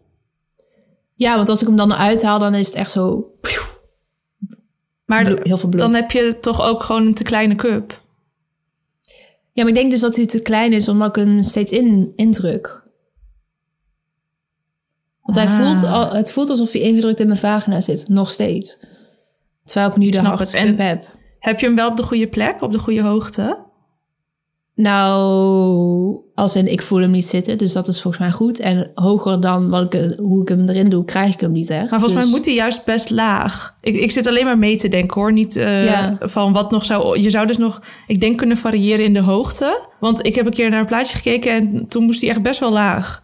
Ja, 1.14 1.36
want 1.36 1.48
als 1.48 1.60
ik 1.60 1.66
hem 1.66 1.76
dan 1.76 1.92
eruit 1.92 2.22
haal, 2.22 2.38
dan 2.38 2.54
is 2.54 2.66
het 2.66 2.74
echt 2.74 2.90
zo... 2.90 3.30
Maar 5.04 5.22
Bloed- 5.24 5.42
heel 5.42 5.56
veel 5.56 5.68
bloed. 5.68 5.80
dan 5.82 5.94
heb 5.94 6.10
je 6.10 6.38
toch 6.40 6.62
ook 6.62 6.82
gewoon 6.82 7.06
een 7.06 7.14
te 7.14 7.22
kleine 7.24 7.54
cup. 7.54 8.00
Ja, 9.52 9.62
maar 9.64 9.68
ik 9.68 9.74
denk 9.74 9.90
dus 9.90 10.00
dat 10.00 10.16
hij 10.16 10.26
te 10.26 10.42
klein 10.42 10.72
is 10.72 10.88
omdat 10.88 11.08
ik 11.08 11.24
hem 11.24 11.42
steeds 11.42 11.72
in, 11.72 12.12
indruk. 12.16 12.86
Want 15.28 15.38
hij 15.40 15.46
Ah. 15.46 15.62
voelt, 15.62 16.12
het 16.12 16.32
voelt 16.32 16.48
alsof 16.48 16.72
hij 16.72 16.80
ingedrukt 16.80 17.20
in 17.20 17.26
mijn 17.26 17.38
vagina 17.38 17.80
zit. 17.80 18.08
Nog 18.08 18.30
steeds. 18.30 18.78
Terwijl 19.64 19.90
ik 19.90 19.96
nu 19.96 20.10
de 20.10 20.22
cup 20.22 20.78
heb. 20.78 21.04
Heb 21.38 21.60
je 21.60 21.66
hem 21.66 21.74
wel 21.74 21.88
op 21.88 21.96
de 21.96 22.02
goede 22.02 22.28
plek, 22.28 22.62
op 22.62 22.72
de 22.72 22.78
goede 22.78 23.02
hoogte? 23.02 23.66
Nou, 24.74 26.16
als 26.34 26.56
in 26.56 26.72
ik 26.72 26.82
voel 26.82 27.00
hem 27.00 27.10
niet 27.10 27.26
zitten, 27.26 27.58
dus 27.58 27.72
dat 27.72 27.88
is 27.88 28.00
volgens 28.02 28.22
mij 28.22 28.32
goed. 28.32 28.58
En 28.60 28.90
hoger 28.94 29.40
dan 29.40 29.68
wat 29.68 29.94
ik, 29.94 30.14
hoe 30.18 30.42
ik 30.42 30.48
hem 30.48 30.68
erin 30.68 30.88
doe, 30.88 31.04
krijg 31.04 31.34
ik 31.34 31.40
hem 31.40 31.52
niet 31.52 31.70
echt. 31.70 31.90
Maar 31.90 32.00
volgens 32.00 32.12
Dus- 32.12 32.22
mij 32.24 32.32
moet 32.32 32.44
hij 32.44 32.54
juist 32.54 32.84
best 32.84 33.10
laag. 33.10 33.74
Ik, 33.80 33.94
ik 33.94 34.10
zit 34.10 34.26
alleen 34.26 34.44
maar 34.44 34.58
mee 34.58 34.76
te 34.76 34.88
denken 34.88 35.20
hoor. 35.20 35.32
Niet 35.32 35.56
eh, 35.56 35.84
Ja. 35.84 36.16
van 36.20 36.52
wat 36.52 36.70
nog 36.70 36.84
zou. 36.84 37.20
Je 37.20 37.30
zou 37.30 37.46
dus 37.46 37.56
nog, 37.58 37.82
ik 38.06 38.20
denk, 38.20 38.38
kunnen 38.38 38.56
variëren 38.56 39.04
in 39.04 39.12
de 39.12 39.22
hoogte. 39.22 39.80
Want 40.00 40.26
ik 40.26 40.34
heb 40.34 40.46
een 40.46 40.52
keer 40.52 40.70
naar 40.70 40.80
een 40.80 40.86
plaatje 40.86 41.16
gekeken 41.16 41.52
en 41.52 41.86
toen 41.88 42.04
moest 42.04 42.20
hij 42.20 42.30
echt 42.30 42.42
best 42.42 42.60
wel 42.60 42.72
laag. 42.72 43.22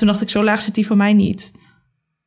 Toen 0.00 0.08
dacht 0.08 0.20
ik, 0.20 0.30
zo 0.30 0.44
laag 0.44 0.62
zit 0.62 0.76
hij 0.76 0.84
voor 0.84 0.96
mij 0.96 1.12
niet. 1.12 1.52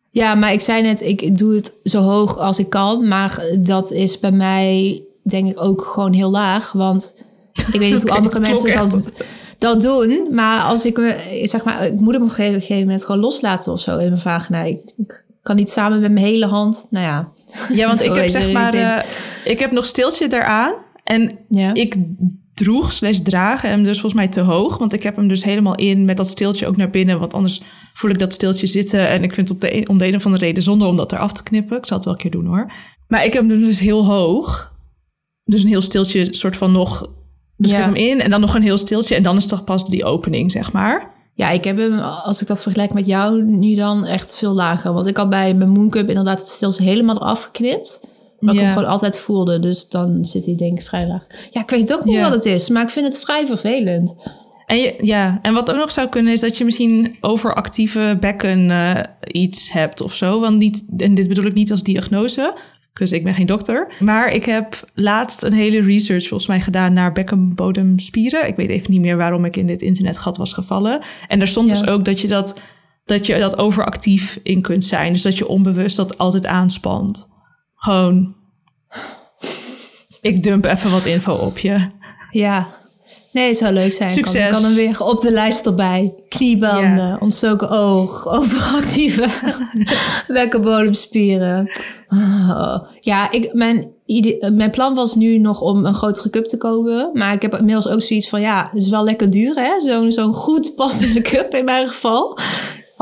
Ja, 0.09 0.35
maar 0.35 0.53
ik 0.53 0.61
zei 0.61 0.81
net, 0.81 1.01
ik 1.01 1.37
doe 1.37 1.55
het 1.55 1.73
zo 1.83 2.01
hoog 2.01 2.37
als 2.37 2.59
ik 2.59 2.69
kan. 2.69 3.07
Maar 3.07 3.45
dat 3.59 3.91
is 3.91 4.19
bij 4.19 4.31
mij, 4.31 5.01
denk 5.23 5.49
ik, 5.49 5.61
ook 5.61 5.85
gewoon 5.85 6.13
heel 6.13 6.29
laag. 6.29 6.71
Want 6.71 7.15
ik 7.53 7.79
weet 7.79 7.91
niet 7.91 8.01
hoe 8.09 8.11
andere 8.11 8.39
mensen 8.39 8.73
dat, 8.73 9.11
dat 9.57 9.81
doen. 9.81 10.27
Maar 10.31 10.61
als 10.61 10.85
ik 10.85 10.97
me, 10.97 11.41
zeg 11.43 11.63
maar, 11.63 11.85
ik 11.85 11.99
moet 11.99 12.13
hem 12.13 12.23
op 12.23 12.29
een 12.29 12.35
gegeven 12.35 12.79
moment 12.79 13.05
gewoon 13.05 13.21
loslaten 13.21 13.71
of 13.71 13.79
zo 13.79 13.97
in 13.97 14.07
mijn 14.07 14.19
vagina. 14.19 14.61
Ik, 14.63 14.93
ik 14.97 15.25
kan 15.41 15.55
niet 15.55 15.71
samen 15.71 15.99
met 15.99 16.11
mijn 16.11 16.25
hele 16.25 16.45
hand, 16.45 16.87
nou 16.89 17.05
ja. 17.05 17.31
Ja, 17.69 17.87
want 17.87 18.03
ik 18.05 18.13
heb 18.13 18.29
zeg 18.29 18.51
maar, 18.51 18.73
eh, 18.73 19.03
ik 19.45 19.59
heb 19.59 19.71
nog 19.71 19.85
stiltje 19.85 20.33
eraan. 20.33 20.73
En 21.03 21.31
Ja. 21.49 21.73
ik 21.73 21.95
droeg 22.63 22.93
slash 22.93 23.19
dragen 23.19 23.69
hem 23.69 23.83
dus 23.83 23.99
volgens 23.99 24.21
mij 24.21 24.31
te 24.31 24.41
hoog. 24.41 24.77
Want 24.77 24.93
ik 24.93 25.03
heb 25.03 25.15
hem 25.15 25.27
dus 25.27 25.43
helemaal 25.43 25.75
in 25.75 26.05
met 26.05 26.17
dat 26.17 26.27
stiltje 26.27 26.67
ook 26.67 26.77
naar 26.77 26.89
binnen. 26.89 27.19
Want 27.19 27.33
anders 27.33 27.61
voel 27.93 28.11
ik 28.11 28.19
dat 28.19 28.33
stiltje 28.33 28.67
zitten. 28.67 29.09
En 29.09 29.23
ik 29.23 29.33
vind 29.33 29.47
het 29.47 29.57
op 29.57 29.61
de 29.61 29.75
een, 29.75 29.89
om 29.89 29.97
de 29.97 30.07
een 30.07 30.15
of 30.15 30.25
andere 30.25 30.45
reden 30.45 30.63
zonde 30.63 30.85
om 30.85 30.97
dat 30.97 31.11
eraf 31.11 31.31
te 31.31 31.43
knippen. 31.43 31.77
Ik 31.77 31.87
zal 31.87 31.97
het 31.97 32.05
wel 32.05 32.13
een 32.13 32.19
keer 32.19 32.31
doen 32.31 32.45
hoor. 32.45 32.71
Maar 33.07 33.25
ik 33.25 33.33
heb 33.33 33.47
hem 33.47 33.59
dus 33.59 33.79
heel 33.79 34.05
hoog. 34.05 34.71
Dus 35.41 35.63
een 35.63 35.69
heel 35.69 35.81
stiltje 35.81 36.35
soort 36.35 36.57
van 36.57 36.71
nog... 36.71 37.09
Dus 37.57 37.71
ik 37.71 37.77
heb 37.77 37.85
hem 37.85 37.95
in 37.95 38.21
en 38.21 38.29
dan 38.29 38.41
nog 38.41 38.55
een 38.55 38.61
heel 38.61 38.77
stiltje. 38.77 39.15
En 39.15 39.23
dan 39.23 39.37
is 39.37 39.45
toch 39.45 39.63
pas 39.63 39.89
die 39.89 40.05
opening, 40.05 40.51
zeg 40.51 40.71
maar. 40.71 41.11
Ja, 41.35 41.49
ik 41.49 41.63
heb 41.63 41.77
hem, 41.77 41.99
als 41.99 42.41
ik 42.41 42.47
dat 42.47 42.61
vergelijk 42.61 42.93
met 42.93 43.05
jou, 43.05 43.43
nu 43.43 43.75
dan 43.75 44.05
echt 44.05 44.37
veel 44.37 44.53
lager. 44.53 44.93
Want 44.93 45.07
ik 45.07 45.17
had 45.17 45.29
bij 45.29 45.53
mijn 45.53 45.69
Mooncup 45.69 46.09
inderdaad 46.09 46.39
het 46.39 46.47
stilse 46.47 46.83
helemaal 46.83 47.15
eraf 47.15 47.43
geknipt. 47.43 48.07
Maar 48.45 48.53
ik 48.53 48.59
hem 48.61 48.71
gewoon 48.73 48.87
altijd 48.87 49.19
voelde. 49.19 49.59
Dus 49.59 49.89
dan 49.89 50.25
zit 50.25 50.45
hij 50.45 50.55
denk 50.55 50.79
ik 50.79 50.85
vrij 50.85 51.07
laag. 51.07 51.25
Ja, 51.51 51.61
ik 51.61 51.69
weet 51.69 51.93
ook 51.93 52.03
niet 52.03 52.13
Ja. 52.15 52.21
wat 52.21 52.31
het 52.33 52.45
is. 52.45 52.69
Maar 52.69 52.83
ik 52.83 52.89
vind 52.89 53.05
het 53.05 53.19
vrij 53.19 53.45
vervelend. 53.45 54.15
En, 54.65 54.77
je, 54.77 54.95
ja, 55.01 55.39
en 55.41 55.53
wat 55.53 55.71
ook 55.71 55.77
nog 55.77 55.91
zou 55.91 56.07
kunnen 56.09 56.33
is 56.33 56.39
dat 56.39 56.57
je 56.57 56.63
misschien 56.65 57.15
overactieve 57.21 58.17
bekken 58.19 58.71
eh, 58.71 59.03
iets 59.41 59.71
hebt 59.71 60.01
of 60.01 60.13
zo. 60.13 60.39
Want 60.39 60.57
niet, 60.57 60.85
en 60.97 61.15
dit 61.15 61.27
bedoel 61.27 61.45
ik 61.45 61.53
niet 61.53 61.71
als 61.71 61.83
diagnose, 61.83 62.53
dus 62.93 63.11
ik 63.11 63.23
ben 63.23 63.33
geen 63.33 63.45
dokter. 63.45 63.93
Maar 63.99 64.29
ik 64.29 64.45
heb 64.45 64.87
laatst 64.93 65.43
een 65.43 65.53
hele 65.53 65.81
research 65.81 66.27
volgens 66.27 66.49
mij 66.49 66.61
gedaan 66.61 66.93
naar 66.93 67.11
bekkenbodemspieren. 67.11 68.47
Ik 68.47 68.55
weet 68.55 68.69
even 68.69 68.91
niet 68.91 69.01
meer 69.01 69.17
waarom 69.17 69.45
ik 69.45 69.55
in 69.55 69.67
dit 69.67 69.81
internetgat 69.81 70.37
was 70.37 70.53
gevallen. 70.53 71.01
En 71.27 71.39
daar 71.39 71.47
stond 71.47 71.69
Ja. 71.69 71.77
dus 71.77 71.87
ook 71.87 72.05
dat 72.05 72.21
je 72.21 72.27
dat, 72.27 72.53
dat 73.05 73.25
je 73.25 73.39
dat 73.39 73.57
overactief 73.57 74.39
in 74.43 74.61
kunt 74.61 74.85
zijn. 74.85 75.13
Dus 75.13 75.21
dat 75.21 75.37
je 75.37 75.47
onbewust 75.47 75.95
dat 75.95 76.17
altijd 76.17 76.45
aanspant. 76.45 77.31
Gewoon, 77.83 78.35
ik 80.21 80.43
dump 80.43 80.65
even 80.65 80.91
wat 80.91 81.05
info 81.05 81.33
op 81.33 81.57
je. 81.57 81.87
Ja. 82.31 82.67
Nee, 83.31 83.47
het 83.47 83.57
zou 83.57 83.73
leuk 83.73 83.93
zijn. 83.93 84.09
Kan, 84.13 84.17
Succes. 84.17 84.43
ik 84.45 84.49
kan 84.51 84.63
hem 84.63 84.73
weer 84.73 85.03
op 85.03 85.21
de 85.21 85.31
lijst 85.31 85.65
erbij. 85.65 86.13
Kniebanden, 86.29 87.07
Ja. 87.07 87.17
ontstoken 87.19 87.69
oog, 87.69 88.27
overactieve 88.37 89.27
bekkenbodemspieren. 90.27 91.69
Ah. 92.07 92.77
Ja, 92.99 93.31
ik, 93.31 93.53
mijn, 93.53 93.91
mijn 94.53 94.71
plan 94.71 94.93
was 94.95 95.15
nu 95.15 95.37
nog 95.37 95.61
om 95.61 95.85
een 95.85 95.95
grotere 95.95 96.29
cup 96.29 96.45
te 96.45 96.57
kopen. 96.57 97.09
Maar 97.13 97.33
ik 97.33 97.41
heb 97.41 97.53
inmiddels 97.55 97.87
ook 97.87 98.01
zoiets 98.01 98.29
van, 98.29 98.41
ja, 98.41 98.69
het 98.73 98.81
is 98.81 98.89
wel 98.89 99.03
lekker 99.03 99.29
duur, 99.29 99.55
hè? 99.55 99.79
Zo'n 99.79 100.11
zo'n 100.11 100.33
goed 100.33 100.75
passende 100.75 101.21
cup 101.31 101.53
in 101.53 101.65
mijn 101.65 101.87
geval. 101.87 102.37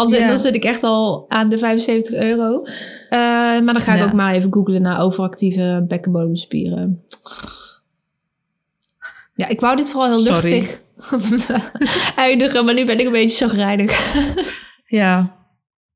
Als 0.02 0.12
Ja. 0.18 0.28
dan 0.28 0.38
zit 0.38 0.56
ik 0.56 0.64
echt 0.64 0.84
al 0.84 1.26
aan 1.30 1.50
de 1.50 1.58
75 1.58 2.16
euro. 2.16 2.64
Eh, 2.64 3.20
maar 3.20 3.74
dan 3.74 3.80
ga 3.82 3.92
ik 3.94 3.98
Ja. 4.00 4.06
ook 4.06 4.14
maar 4.14 4.34
even 4.34 4.54
googlen 4.54 4.82
naar 4.82 5.02
overactieve 5.02 5.86
bekkenbodemspieren. 5.88 7.04
Ja, 9.36 9.48
ik 9.48 9.60
wou 9.60 9.76
dit 9.76 9.90
vooral 9.90 10.10
heel 10.10 10.20
Sorry. 10.20 10.52
luchtig 10.52 10.82
eindigen, 12.16 12.66
maar 12.66 12.74
nu 12.74 12.86
ben 12.86 13.00
ik 13.00 13.06
een 13.06 13.12
beetje 13.12 13.46
chagrijnig. 13.48 13.92
Ja, 14.86 15.20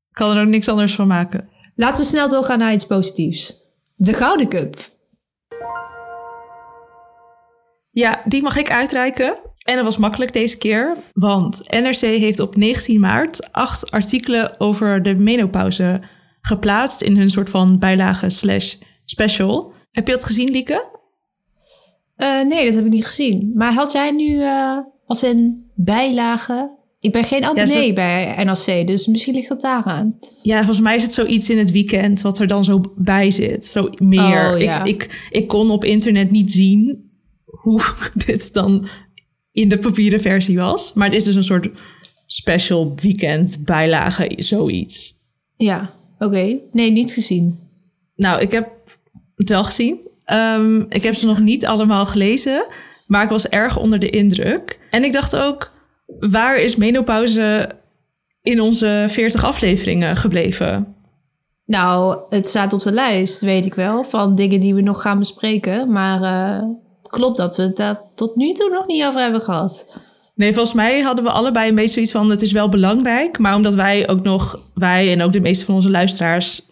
ik 0.08 0.14
kan 0.14 0.36
er 0.36 0.42
ook 0.42 0.48
niks 0.48 0.68
anders 0.68 0.94
van 0.94 1.06
maken. 1.06 1.48
Laten 1.74 2.02
we 2.02 2.08
snel 2.08 2.28
doorgaan 2.28 2.58
naar 2.58 2.72
iets 2.72 2.86
positiefs. 2.86 3.54
De 3.94 4.12
Gouden 4.12 4.48
Cup. 4.48 4.74
Ja, 7.90 8.22
die 8.24 8.42
mag 8.42 8.56
ik 8.56 8.70
uitreiken. 8.70 9.38
En 9.66 9.74
dat 9.74 9.84
was 9.84 9.96
makkelijk 9.96 10.32
deze 10.32 10.58
keer, 10.58 10.96
want 11.12 11.62
NRC 11.70 12.00
heeft 12.00 12.40
op 12.40 12.56
19 12.56 13.00
maart 13.00 13.52
acht 13.52 13.90
artikelen 13.90 14.60
over 14.60 15.02
de 15.02 15.14
menopauze 15.14 16.00
geplaatst 16.40 17.00
in 17.00 17.16
hun 17.16 17.30
soort 17.30 17.50
van 17.50 17.78
bijlage 17.78 18.30
slash 18.30 18.74
special. 19.04 19.72
Heb 19.90 20.06
je 20.06 20.12
dat 20.12 20.24
gezien, 20.24 20.50
Lieke? 20.50 20.98
Eh, 22.16 22.42
nee, 22.42 22.64
dat 22.64 22.74
heb 22.74 22.84
ik 22.84 22.90
niet 22.90 23.06
gezien. 23.06 23.52
Maar 23.54 23.72
had 23.72 23.92
jij 23.92 24.10
nu 24.10 24.42
eh, 24.42 24.78
als 25.06 25.22
een 25.22 25.70
bijlage... 25.74 26.74
Ik 27.00 27.12
ben 27.12 27.24
geen 27.24 27.44
abonnee 27.44 27.92
bij 27.92 28.44
NRC, 28.44 28.86
dus 28.86 29.06
misschien 29.06 29.34
ligt 29.34 29.48
dat 29.48 29.60
daaraan. 29.60 30.18
Ja, 30.42 30.56
volgens 30.56 30.80
mij 30.80 30.94
is 30.94 31.02
het 31.02 31.12
zoiets 31.12 31.50
in 31.50 31.58
het 31.58 31.70
weekend 31.70 32.20
wat 32.20 32.38
er 32.38 32.46
dan 32.46 32.64
zo 32.64 32.80
bij 32.96 33.30
zit. 33.30 33.66
Zo 33.66 33.88
meer. 34.02 34.52
Oh, 34.52 34.60
ja. 34.60 34.84
ik, 34.84 35.02
ik, 35.02 35.28
ik 35.30 35.48
kon 35.48 35.70
op 35.70 35.84
internet 35.84 36.30
niet 36.30 36.52
zien 36.52 37.10
hoe 37.44 37.82
dit 38.26 38.52
dan 38.52 38.88
in 39.56 39.68
de 39.68 39.78
papieren 39.78 40.20
versie 40.20 40.56
was. 40.56 40.92
Maar 40.92 41.06
het 41.06 41.16
is 41.16 41.24
dus 41.24 41.34
een 41.34 41.44
soort 41.44 41.68
special 42.26 42.92
weekend 43.02 43.62
bijlage, 43.64 44.32
zoiets. 44.36 45.14
Ja, 45.56 45.92
oké. 46.18 46.58
Nee, 46.72 46.90
niet 46.90 47.12
gezien. 47.12 47.58
Nou, 48.16 48.40
ik 48.40 48.52
heb 48.52 48.68
het 49.36 49.48
wel 49.48 49.64
gezien. 49.64 49.98
Ehm, 50.24 50.80
ik 50.80 51.02
heb 51.02 51.14
ze 51.14 51.26
nog 51.26 51.40
niet 51.40 51.66
allemaal 51.66 52.06
gelezen, 52.06 52.66
maar 53.06 53.24
ik 53.24 53.30
was 53.30 53.48
erg 53.48 53.78
onder 53.78 53.98
de 53.98 54.10
indruk. 54.10 54.78
En 54.90 55.04
ik 55.04 55.12
dacht 55.12 55.36
ook, 55.36 55.72
waar 56.06 56.58
is 56.60 56.76
menopauze 56.76 57.70
in 58.42 58.60
onze 58.60 59.06
40 59.08 59.44
afleveringen 59.44 60.16
gebleven? 60.16 60.94
Nou, 61.64 62.18
het 62.28 62.46
staat 62.46 62.72
op 62.72 62.82
de 62.82 62.92
lijst, 62.92 63.40
weet 63.40 63.66
ik 63.66 63.74
wel, 63.74 64.04
van 64.04 64.34
dingen 64.34 64.60
die 64.60 64.74
we 64.74 64.80
nog 64.80 65.02
gaan 65.02 65.18
bespreken. 65.18 65.92
Maar 65.92 66.22
eh, 66.22 66.68
klopt 67.08 67.36
dat 67.36 67.56
we 67.56 67.62
het 67.62 67.76
daar 67.76 68.00
tot 68.14 68.36
nu 68.36 68.52
toe 68.52 68.70
nog 68.70 68.86
niet 68.86 69.04
over 69.04 69.20
hebben 69.20 69.40
gehad. 69.40 70.00
Nee, 70.34 70.54
volgens 70.54 70.74
mij 70.74 71.00
hadden 71.00 71.24
we 71.24 71.30
allebei 71.30 71.68
een 71.68 71.74
beetje 71.74 71.90
zoiets 71.90 72.12
van: 72.12 72.30
het 72.30 72.42
is 72.42 72.52
wel 72.52 72.68
belangrijk, 72.68 73.38
maar 73.38 73.54
omdat 73.54 73.74
wij 73.74 74.08
ook 74.08 74.22
nog, 74.22 74.58
wij 74.74 75.12
en 75.12 75.22
ook 75.22 75.32
de 75.32 75.40
meeste 75.40 75.64
van 75.64 75.74
onze 75.74 75.90
luisteraars 75.90 76.62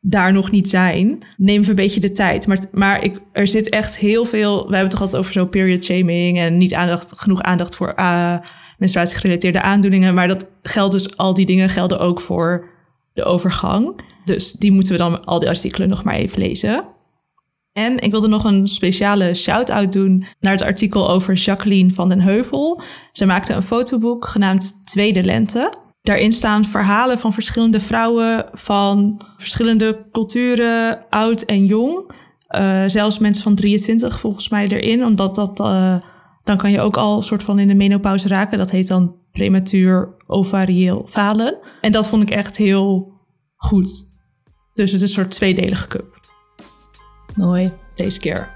daar 0.00 0.32
nog 0.32 0.50
niet 0.50 0.68
zijn, 0.68 1.24
nemen 1.36 1.64
we 1.64 1.70
een 1.70 1.74
beetje 1.74 2.00
de 2.00 2.10
tijd. 2.10 2.46
Maar, 2.46 2.58
maar 2.72 3.04
ik, 3.04 3.20
er 3.32 3.46
zit 3.46 3.68
echt 3.68 3.96
heel 3.96 4.24
veel. 4.24 4.56
We 4.56 4.62
hebben 4.62 4.80
het 4.80 4.90
toch 4.90 5.00
altijd 5.00 5.20
over 5.20 5.32
zo 5.32 5.46
period 5.46 5.84
shaming 5.84 6.38
en 6.38 6.56
niet 6.56 6.74
aandacht, 6.74 7.12
genoeg 7.16 7.42
aandacht 7.42 7.76
voor 7.76 7.92
uh, 7.96 8.36
menstruatiegerelateerde 8.78 9.62
aandoeningen. 9.62 10.14
Maar 10.14 10.28
dat 10.28 10.46
geldt 10.62 10.92
dus, 10.92 11.16
al 11.16 11.34
die 11.34 11.46
dingen 11.46 11.68
gelden 11.68 11.98
ook 11.98 12.20
voor 12.20 12.68
de 13.14 13.24
overgang. 13.24 14.00
Dus 14.24 14.52
die 14.52 14.72
moeten 14.72 14.92
we 14.92 14.98
dan, 14.98 15.24
al 15.24 15.38
die 15.38 15.48
artikelen, 15.48 15.88
nog 15.88 16.04
maar 16.04 16.14
even 16.14 16.38
lezen. 16.38 16.84
En 17.72 17.98
ik 17.98 18.10
wilde 18.10 18.28
nog 18.28 18.44
een 18.44 18.66
speciale 18.66 19.34
shout-out 19.34 19.92
doen 19.92 20.24
naar 20.40 20.52
het 20.52 20.62
artikel 20.62 21.10
over 21.10 21.34
Jacqueline 21.34 21.94
van 21.94 22.08
den 22.08 22.20
Heuvel. 22.20 22.82
Ze 23.12 23.26
maakte 23.26 23.54
een 23.54 23.62
fotoboek 23.62 24.26
genaamd 24.26 24.80
Tweede 24.84 25.24
Lente. 25.24 25.74
Daarin 26.02 26.32
staan 26.32 26.64
verhalen 26.64 27.18
van 27.18 27.32
verschillende 27.32 27.80
vrouwen 27.80 28.48
van 28.52 29.20
verschillende 29.36 30.08
culturen, 30.12 31.08
oud 31.08 31.42
en 31.42 31.64
jong. 31.64 32.12
Uh, 32.50 32.84
zelfs 32.86 33.18
mensen 33.18 33.42
van 33.42 33.54
23 33.54 34.20
volgens 34.20 34.48
mij 34.48 34.68
erin, 34.68 35.04
omdat 35.04 35.34
dat, 35.34 35.60
uh, 35.60 36.00
dan 36.42 36.56
kan 36.56 36.70
je 36.70 36.80
ook 36.80 36.96
al 36.96 37.22
soort 37.22 37.42
van 37.42 37.58
in 37.58 37.68
de 37.68 37.74
menopauze 37.74 38.28
raken. 38.28 38.58
Dat 38.58 38.70
heet 38.70 38.88
dan 38.88 39.16
prematuur 39.32 40.16
ovarieel 40.26 41.06
falen. 41.08 41.58
En 41.80 41.92
dat 41.92 42.08
vond 42.08 42.22
ik 42.22 42.30
echt 42.30 42.56
heel 42.56 43.12
goed. 43.56 44.08
Dus 44.72 44.92
het 44.92 45.00
is 45.00 45.02
een 45.02 45.08
soort 45.08 45.30
tweedelige 45.30 45.86
cup 45.86 46.19
Mooi. 47.34 47.72
deze 47.94 48.18
keer. 48.18 48.54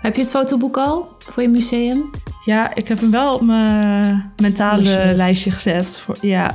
Heb 0.00 0.14
je 0.14 0.20
het 0.20 0.30
fotoboek 0.30 0.76
al 0.76 1.08
voor 1.18 1.42
je 1.42 1.48
museum? 1.48 2.10
Ja, 2.44 2.74
ik 2.74 2.88
heb 2.88 3.00
hem 3.00 3.10
wel 3.10 3.34
op 3.34 3.40
mijn 3.40 4.32
mentale 4.36 4.82
Wishlist. 4.82 5.16
lijstje 5.16 5.50
gezet. 5.50 5.98
Voor, 5.98 6.16
ja. 6.20 6.54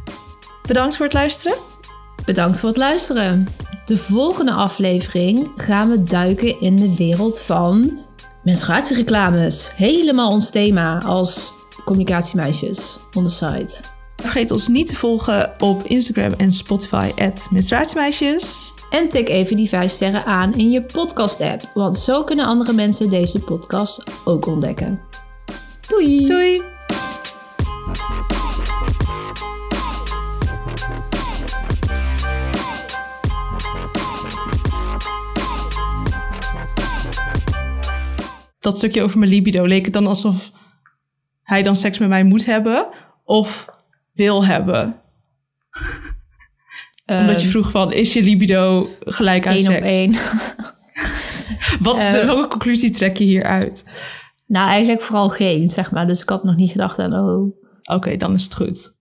Bedankt 0.66 0.96
voor 0.96 1.04
het 1.04 1.14
luisteren. 1.14 1.56
Bedankt 2.24 2.60
voor 2.60 2.68
het 2.68 2.78
luisteren. 2.78 3.48
De 3.84 3.96
volgende 3.96 4.52
aflevering 4.52 5.48
gaan 5.56 5.90
we 5.90 6.02
duiken 6.02 6.60
in 6.60 6.76
de 6.76 6.96
wereld 6.96 7.40
van 7.40 7.98
menstruatiereclames. 8.44 9.72
Helemaal 9.76 10.30
ons 10.30 10.50
thema 10.50 11.02
als 11.02 11.52
communicatiemeisjes 11.84 13.00
on 13.12 13.26
the 13.26 13.30
site. 13.34 13.82
Vergeet 14.16 14.50
ons 14.50 14.68
niet 14.68 14.86
te 14.86 14.94
volgen 14.94 15.52
op 15.58 15.86
Instagram 15.86 16.32
en 16.32 16.52
Spotify, 16.52 17.12
menstruatiemeisjes. 17.50 18.72
En 18.90 19.08
tik 19.08 19.28
even 19.28 19.56
die 19.56 19.68
5 19.68 19.90
sterren 19.90 20.24
aan 20.24 20.54
in 20.54 20.70
je 20.70 20.82
podcast-app, 20.82 21.70
want 21.74 21.98
zo 21.98 22.24
kunnen 22.24 22.44
andere 22.44 22.72
mensen 22.72 23.10
deze 23.10 23.38
podcast 23.38 24.04
ook 24.24 24.46
ontdekken. 24.46 25.00
Doei! 25.88 26.26
Doei! 26.26 26.62
Dat 38.58 38.76
stukje 38.76 39.02
over 39.02 39.18
mijn 39.18 39.30
libido 39.30 39.64
leek 39.64 39.84
het 39.84 39.94
dan 39.94 40.06
alsof 40.06 40.50
hij 41.42 41.62
dan 41.62 41.76
seks 41.76 41.98
met 41.98 42.08
mij 42.08 42.24
moet 42.24 42.46
hebben 42.46 42.88
of 43.24 43.70
wil 44.12 44.44
hebben. 44.44 45.00
Omdat 47.18 47.42
je 47.42 47.48
vroeg 47.48 47.70
van, 47.70 47.92
is 47.92 48.12
je 48.12 48.22
libido 48.22 48.88
gelijk 49.00 49.46
aan 49.46 49.52
Eén 49.54 49.60
seks? 49.60 49.78
op 49.78 49.84
één. 49.84 50.12
Wat 51.86 51.98
is 51.98 52.10
de, 52.10 52.22
welke 52.26 52.48
conclusie 52.48 52.90
trek 52.90 53.16
je 53.16 53.24
hieruit? 53.24 53.84
nou, 54.46 54.68
eigenlijk 54.68 55.02
vooral 55.02 55.28
geen, 55.28 55.68
zeg 55.68 55.90
maar. 55.90 56.06
Dus 56.06 56.22
ik 56.22 56.28
had 56.28 56.44
nog 56.44 56.56
niet 56.56 56.70
gedacht 56.70 56.98
aan, 56.98 57.14
oh, 57.14 57.58
Oké, 57.94 58.16
dan 58.16 58.34
is 58.34 58.44
het 58.44 58.54
goed. 58.54 58.98